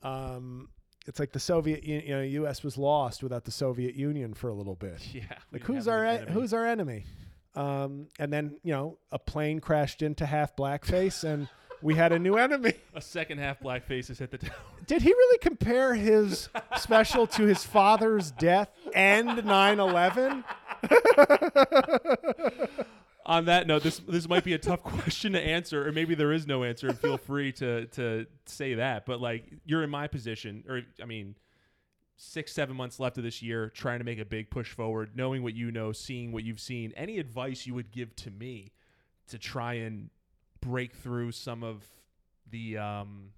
[0.03, 0.69] Um,
[1.07, 2.65] it's like the Soviet, you know, U.S.
[2.65, 4.99] was lost without the Soviet Union for a little bit.
[5.13, 5.23] Yeah.
[5.53, 7.05] Like who's our en- who's our enemy?
[7.55, 11.49] Um, and then you know a plane crashed into half blackface, and
[11.83, 12.75] we had a new enemy.
[12.95, 14.55] a second half blackface has hit the town.
[14.87, 20.45] Did he really compare his special to his father's death and 9/11?
[23.27, 26.33] On that note, this this might be a tough question to answer, or maybe there
[26.33, 26.89] is no answer.
[26.89, 29.05] And feel free to to say that.
[29.05, 31.35] But like you're in my position, or I mean,
[32.17, 35.43] six seven months left of this year, trying to make a big push forward, knowing
[35.43, 36.93] what you know, seeing what you've seen.
[36.97, 38.71] Any advice you would give to me
[39.29, 40.11] to try and
[40.67, 41.85] break through some of
[42.51, 43.31] the um,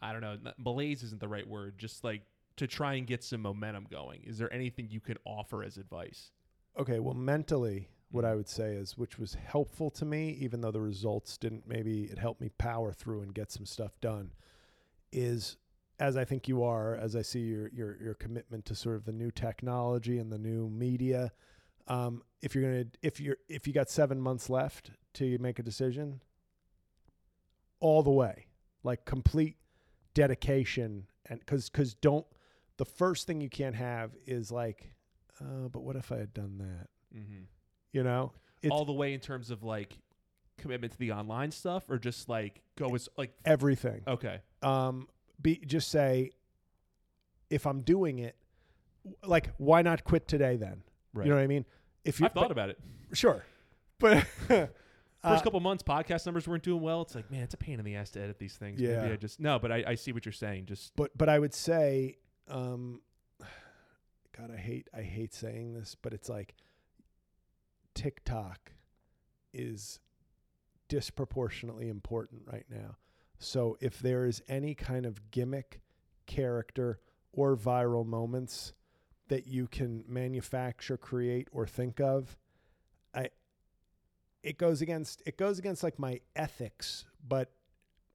[0.00, 1.78] I don't know, malaise isn't the right word.
[1.78, 2.22] Just like
[2.56, 4.22] to try and get some momentum going.
[4.24, 6.32] Is there anything you could offer as advice?
[6.78, 10.70] Okay, well, mentally, what I would say is, which was helpful to me, even though
[10.70, 14.32] the results didn't, maybe it helped me power through and get some stuff done,
[15.12, 15.56] is
[16.00, 19.04] as I think you are, as I see your your your commitment to sort of
[19.04, 21.32] the new technology and the new media.
[21.88, 25.62] Um, if you're gonna, if you're, if you got seven months left to make a
[25.62, 26.20] decision,
[27.80, 28.46] all the way,
[28.82, 29.56] like complete
[30.14, 32.26] dedication, and because because don't
[32.76, 34.92] the first thing you can't have is like,
[35.40, 36.88] uh, but what if I had done that?
[37.18, 37.42] Mm-hmm.
[37.92, 39.98] You know, It's- all the way in terms of like
[40.58, 44.02] commitment to the online stuff, or just like go as like everything.
[44.06, 45.08] okay, Um,
[45.40, 46.30] be just say,
[47.50, 48.36] if I'm doing it,
[49.24, 50.82] like, why not quit today then?
[51.14, 51.24] right?
[51.24, 51.64] You know what I mean?
[52.04, 52.78] If you I've thought about it.
[53.12, 53.44] sure,
[53.98, 54.26] but
[55.22, 57.02] First uh, couple months, podcast numbers weren't doing well.
[57.02, 58.80] It's like, man, it's a pain in the ass to edit these things.
[58.80, 59.00] Yeah.
[59.02, 60.66] Maybe I just no, but I, I see what you're saying.
[60.66, 63.00] Just but but I would say, um,
[64.36, 66.54] God, I hate I hate saying this, but it's like
[67.94, 68.72] TikTok
[69.52, 69.98] is
[70.88, 72.96] disproportionately important right now.
[73.38, 75.80] So if there is any kind of gimmick,
[76.26, 77.00] character,
[77.32, 78.72] or viral moments
[79.28, 82.36] that you can manufacture, create, or think of,
[84.42, 87.52] it goes against it goes against like my ethics, but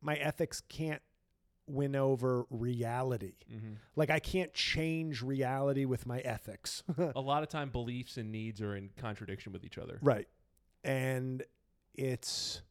[0.01, 1.01] my ethics can't
[1.67, 3.34] win over reality.
[3.95, 6.84] Like I can't change reality with my ethics.
[7.15, 9.99] a lot of time, beliefs and needs are in contradiction with each other.
[10.01, 10.28] right.
[10.84, 11.43] And
[11.93, 12.61] it's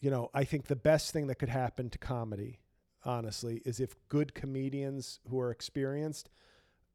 [0.00, 2.60] you know, I think the best thing that could happen to comedy,
[3.06, 6.28] honestly, is if good comedians who are experienced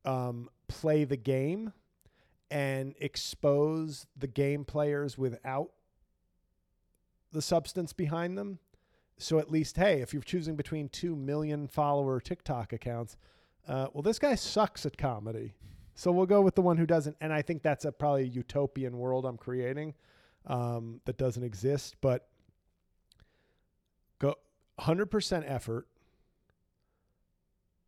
[0.05, 1.73] um, play the game
[2.51, 5.71] and expose the game players without
[7.31, 8.59] the substance behind them.
[9.17, 13.17] So at least, hey, if you're choosing between two million follower TikTok accounts,
[13.67, 15.53] uh, well, this guy sucks at comedy.
[15.93, 17.17] So we'll go with the one who doesn't.
[17.19, 19.93] And I think that's a probably a utopian world I'm creating
[20.47, 21.97] um, that doesn't exist.
[21.99, 22.29] But
[24.17, 24.35] go
[24.79, 25.87] 100% effort,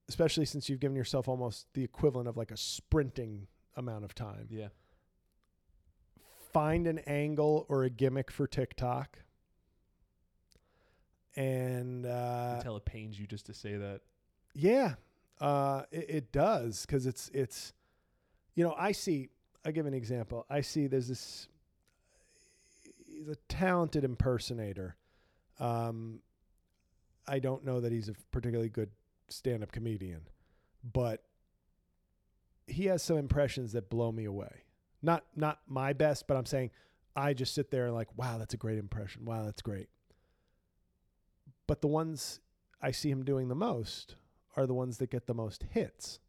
[0.09, 4.47] especially since you've given yourself almost the equivalent of like a sprinting amount of time.
[4.49, 4.67] Yeah.
[6.53, 9.19] Find an angle or a gimmick for TikTok.
[11.35, 14.01] And uh, Until it pains you just to say that.
[14.53, 14.95] yeah,
[15.39, 17.71] uh, it, it does because it's it's,
[18.53, 19.29] you know, I see.
[19.63, 20.45] I give an example.
[20.49, 21.47] I see there's this.
[23.07, 24.97] He's a talented impersonator.
[25.59, 26.19] Um,
[27.27, 28.89] I don't know that he's a particularly good
[29.29, 30.21] stand-up comedian,
[30.91, 31.23] but
[32.71, 34.63] he has some impressions that blow me away.
[35.01, 36.71] Not not my best, but I'm saying
[37.15, 39.25] I just sit there and like, wow, that's a great impression.
[39.25, 39.89] Wow, that's great.
[41.67, 42.39] But the ones
[42.81, 44.15] I see him doing the most
[44.55, 46.19] are the ones that get the most hits,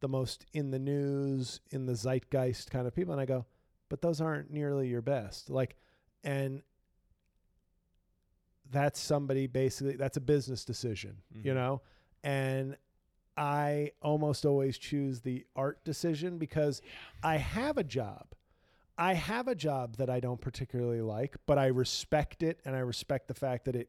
[0.00, 3.12] the most in the news, in the zeitgeist kind of people.
[3.12, 3.46] And I go,
[3.88, 5.50] but those aren't nearly your best.
[5.50, 5.76] Like,
[6.24, 6.62] and
[8.70, 11.56] that's somebody basically, that's a business decision, you Mhm.
[11.56, 11.82] know?
[12.24, 12.76] And
[13.36, 16.82] I almost always choose the art decision because
[17.22, 18.26] I have a job.
[18.98, 22.80] I have a job that I don't particularly like, but I respect it and I
[22.80, 23.88] respect the fact that it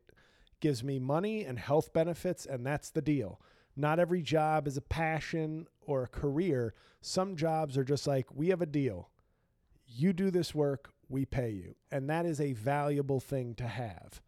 [0.61, 3.41] gives me money and health benefits and that's the deal.
[3.75, 6.73] Not every job is a passion or a career.
[7.01, 9.09] Some jobs are just like we have a deal.
[9.85, 11.75] You do this work, we pay you.
[11.91, 14.21] And that is a valuable thing to have.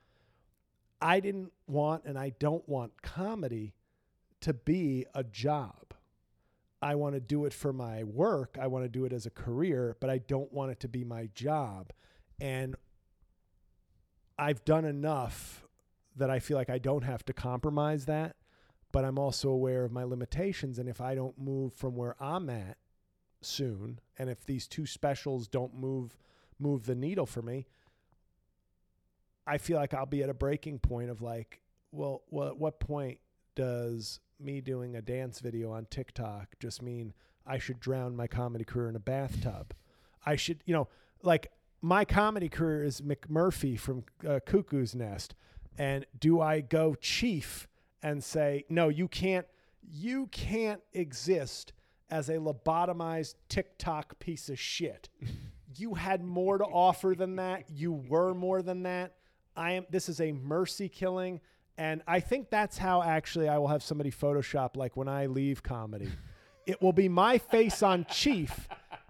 [1.02, 3.74] I didn't want and I don't want comedy
[4.46, 5.96] to be a job.
[6.80, 8.60] I want to do it for my work.
[8.62, 11.04] I want to do it as a career, but I don't want it to be
[11.04, 11.92] my job.
[12.40, 12.76] And
[14.38, 15.66] I've done enough
[16.16, 18.36] that I feel like I don't have to compromise that,
[18.92, 20.78] but I'm also aware of my limitations.
[20.78, 22.78] And if I don't move from where I'm at
[23.42, 26.20] soon, and if these two specials don't move
[26.60, 27.66] move the needle for me,
[29.48, 32.80] I feel like I'll be at a breaking point of like, well, well, at what
[32.80, 33.18] point
[33.56, 37.14] does me doing a dance video on TikTok just mean
[37.46, 39.74] I should drown my comedy career in a bathtub?
[40.26, 40.88] I should, you know,
[41.22, 45.36] like my comedy career is McMurphy from uh, Cuckoo's Nest.
[45.78, 47.68] And do I go chief
[48.02, 49.46] and say, no, you can't,
[49.82, 51.74] you can't exist
[52.10, 55.10] as a lobotomized TikTok piece of shit?
[55.78, 57.66] you had more to offer than that.
[57.70, 59.14] You were more than that.
[59.56, 59.86] I am.
[59.90, 61.40] This is a mercy killing,
[61.78, 65.64] and I think that's how actually I will have somebody Photoshop like when I leave
[65.64, 66.10] comedy.
[66.66, 68.68] it will be my face on Chief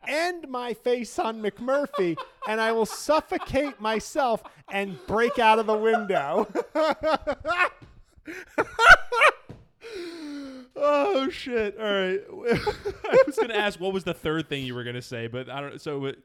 [0.07, 5.78] and my face on McMurphy, and I will suffocate myself and break out of the
[5.78, 6.47] window.
[10.76, 11.78] oh shit!
[11.80, 12.22] All right,
[13.09, 15.61] I was gonna ask what was the third thing you were gonna say, but I
[15.61, 15.82] don't.
[15.82, 16.20] So, it,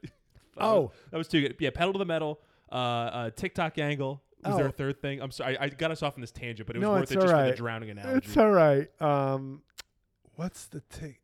[0.57, 0.91] Oh.
[1.09, 1.55] that was too good.
[1.59, 2.39] Yeah, pedal to the metal.
[2.71, 4.21] Uh, uh TikTok angle.
[4.45, 4.71] Was there a Oh.
[4.71, 5.21] third thing?
[5.21, 7.11] I'm sorry, I, I got us off on this tangent, but it was No, worth
[7.11, 8.27] it just for the drowning analogy.
[8.27, 8.89] It's all right.
[9.01, 9.61] Um,
[10.35, 11.17] what's the thing?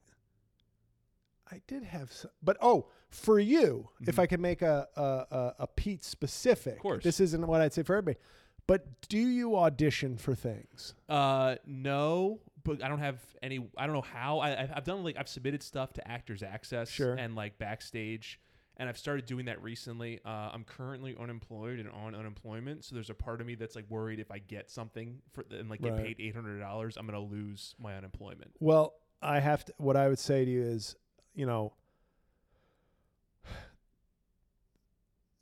[1.51, 4.19] I did have some, but oh, for you, if Mhm.
[4.19, 7.03] I can make a a, a a Pete specific, Of course.
[7.03, 8.19] this isn't what I'd say for everybody.
[8.67, 10.93] But do you audition for things?
[11.07, 13.65] Uh, no, but I don't have any.
[13.77, 14.39] I don't know how.
[14.39, 17.13] I, I've- I've done like I've submitted stuff to Actors Access Sure.
[17.15, 18.41] and like backstage,
[18.77, 20.19] and I've started doing that recently.
[20.25, 23.85] Uh, I'm currently unemployed and on unemployment, so there's a part of me that's like
[23.89, 26.05] worried if I get something for and like get Right.
[26.05, 28.51] paid eight hundred dollars, I'm gonna lose my unemployment.
[28.59, 29.73] Well, I have to.
[29.77, 30.95] What I would say to you is,
[31.33, 31.73] you know,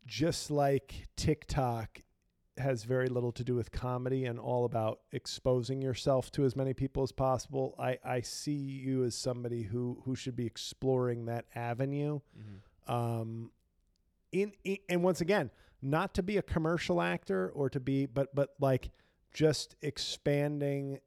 [0.05, 2.01] just like TikTok
[2.57, 6.73] has very little to do with comedy and all about exposing yourself to as many
[6.73, 7.75] people as possible.
[7.77, 12.21] I, I see you as somebody who, who should be exploring that avenue.
[12.87, 13.51] Um,
[14.31, 15.49] in, in and once again,
[15.81, 18.91] not to be a commercial actor or to be, but but like
[19.33, 20.99] just expanding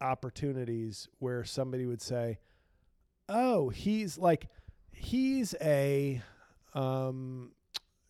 [0.00, 2.38] opportunities where somebody would say,
[3.28, 4.48] "Oh, he's like
[4.92, 6.22] he's a
[6.74, 7.52] um,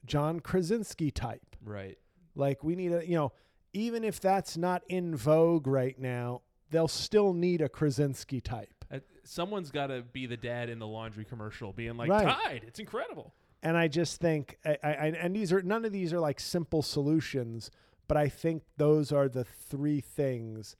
[0.04, 1.98] John Krasinski type." Right.
[2.34, 3.32] Like we need a, you know,
[3.72, 8.79] even if that's not in vogue right now, they'll still need a Krasinski type.
[9.24, 12.26] Someone's got to be the dad in the laundry commercial, being like, Right.
[12.26, 14.88] "Tide, it's incredible." And I just think, I, I,
[15.20, 17.70] and these are none of these are like simple solutions,
[18.08, 20.76] but I think those are the three things.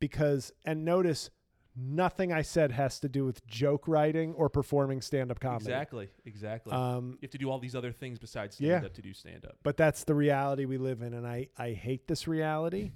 [0.00, 1.30] Because and notice,
[1.74, 5.64] nothing I said has to do with joke writing or performing stand-up comedy.
[5.64, 6.08] Exactly.
[6.24, 6.72] Exactly.
[6.72, 8.74] Um, you have to do all these other things besides yeah.
[8.74, 9.56] stand up to do stand up.
[9.62, 12.92] but that's the reality we live in, and I I hate this reality.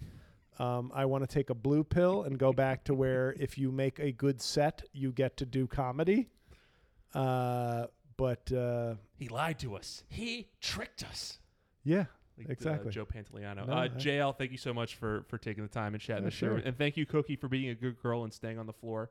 [0.58, 3.72] Um, I want to take a blue pill and go back to where if you
[3.72, 6.28] make a good set, you get to do comedy.
[7.14, 7.86] Uh,
[8.16, 10.04] but uh, He lied to us.
[10.08, 11.38] He tricked us.
[11.84, 12.04] yeah,
[12.38, 12.90] Like, uh, Exactly.
[12.92, 13.66] Joe Pantoliano.
[13.66, 16.24] No, uh, I- JL, thank you so much for for taking the time and chatting
[16.24, 16.46] Yeah, the show.
[16.48, 16.58] sure.
[16.58, 19.10] And thank you, Cookie, for being a good girl and staying on the floor.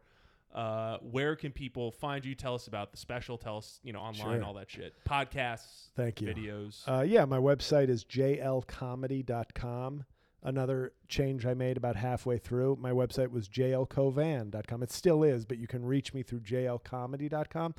[0.54, 2.36] Uh, where can people find you?
[2.36, 3.38] Tell us about the special.
[3.38, 4.44] Tell us, you know, online, Sure.
[4.44, 4.94] all that shit.
[5.06, 6.28] Podcasts, thank you.
[6.28, 6.84] videos.
[6.88, 10.04] Uh, yeah, my website is jlcomedy.com.
[10.44, 12.78] Another change I made about halfway through.
[12.80, 14.84] My website was jlcauvin.com.
[14.84, 17.76] It still is, but you can reach me through jlcomedy.com.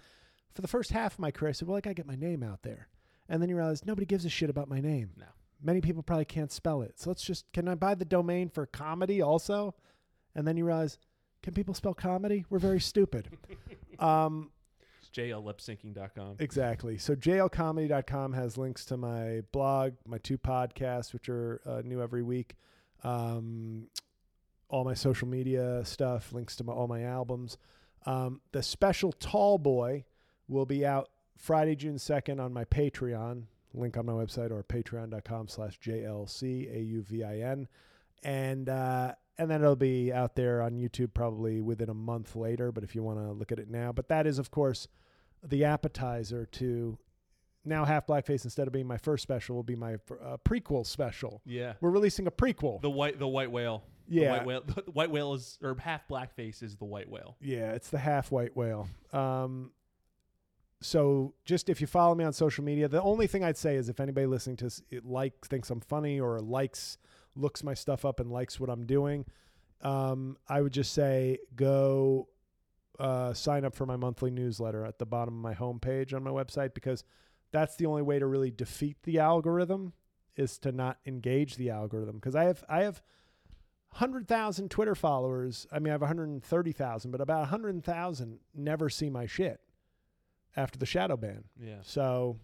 [0.54, 2.14] For the first half of my career, I said, well, I got to get my
[2.14, 2.88] name out there.
[3.28, 5.10] And then you realize nobody gives a shit about my name.
[5.16, 5.26] No.
[5.60, 7.00] Many people probably can't spell it.
[7.00, 9.74] So let's just, can I buy the domain for comedy also?
[10.34, 10.98] And then you realize,
[11.42, 12.44] can people spell comedy?
[12.48, 13.28] We're very stupid.
[13.98, 14.50] um,
[15.12, 16.36] jllipsyncing.com.
[16.38, 16.98] Exactly.
[16.98, 22.22] So jlcomedy.com has links to my blog, my two podcasts, which are uh, new every
[22.22, 22.56] week,
[23.04, 23.88] um,
[24.68, 27.58] all my social media stuff, links to my, all my albums.
[28.06, 30.04] Um, the special Tall Boy
[30.48, 33.44] will be out Friday, June 2nd on my Patreon,
[33.74, 37.66] link on my website or patreon.com slash JLCAUVIN.
[38.24, 42.70] And, uh, and then it'll be out there on YouTube probably within a month later.
[42.70, 44.88] But if you want to look at it now, but that is, of course,
[45.42, 46.98] the appetizer to
[47.64, 51.40] now half blackface instead of being my first special will be my uh, prequel special.
[51.44, 51.74] Yeah.
[51.80, 52.80] We're releasing a prequel.
[52.80, 53.84] The white the white whale.
[54.08, 57.36] The yeah, white whale the white whale is or half blackface is the white whale.
[57.40, 58.88] yeah, it's the half white whale.
[59.12, 59.70] Um,
[60.80, 63.88] so just if you follow me on social media, the only thing I'd say is
[63.88, 66.98] if anybody listening to this it like thinks I'm funny or likes
[67.36, 69.24] looks my stuff up and likes what I'm doing,
[69.82, 72.28] um, I would just say go
[73.02, 76.30] uh, sign up for my monthly newsletter at the bottom of my homepage on my
[76.30, 77.02] website because
[77.50, 79.92] that's the only way to really defeat the algorithm
[80.36, 83.02] is to not engage the algorithm because I have I have
[83.94, 85.66] hundred thousand Twitter followers.
[85.72, 89.26] I mean, I have one hundred thirty thousand, but about hundred thousand never see my
[89.26, 89.60] shit
[90.56, 91.42] after the shadow ban.
[91.60, 91.78] Yeah.
[91.82, 92.38] So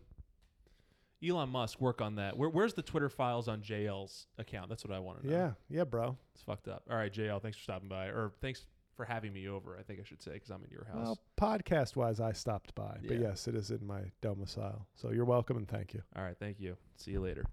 [1.26, 2.36] Elon Musk work on that.
[2.36, 4.68] Where, where's the Twitter files on JL's account?
[4.68, 5.36] That's what I want to know.
[5.36, 6.16] yeah, yeah, bro.
[6.34, 6.82] It's fucked up.
[6.90, 8.66] All right, JL, thanks for stopping by or thanks
[8.98, 9.78] for having me over.
[9.78, 11.06] I think I should say cuz I'm in your house.
[11.06, 14.88] Well, podcast wise, I stopped by, but yes, it is in my domicile.
[14.96, 16.02] So you're welcome and thank you.
[16.16, 16.76] All right, thank you.
[16.96, 17.44] See you later.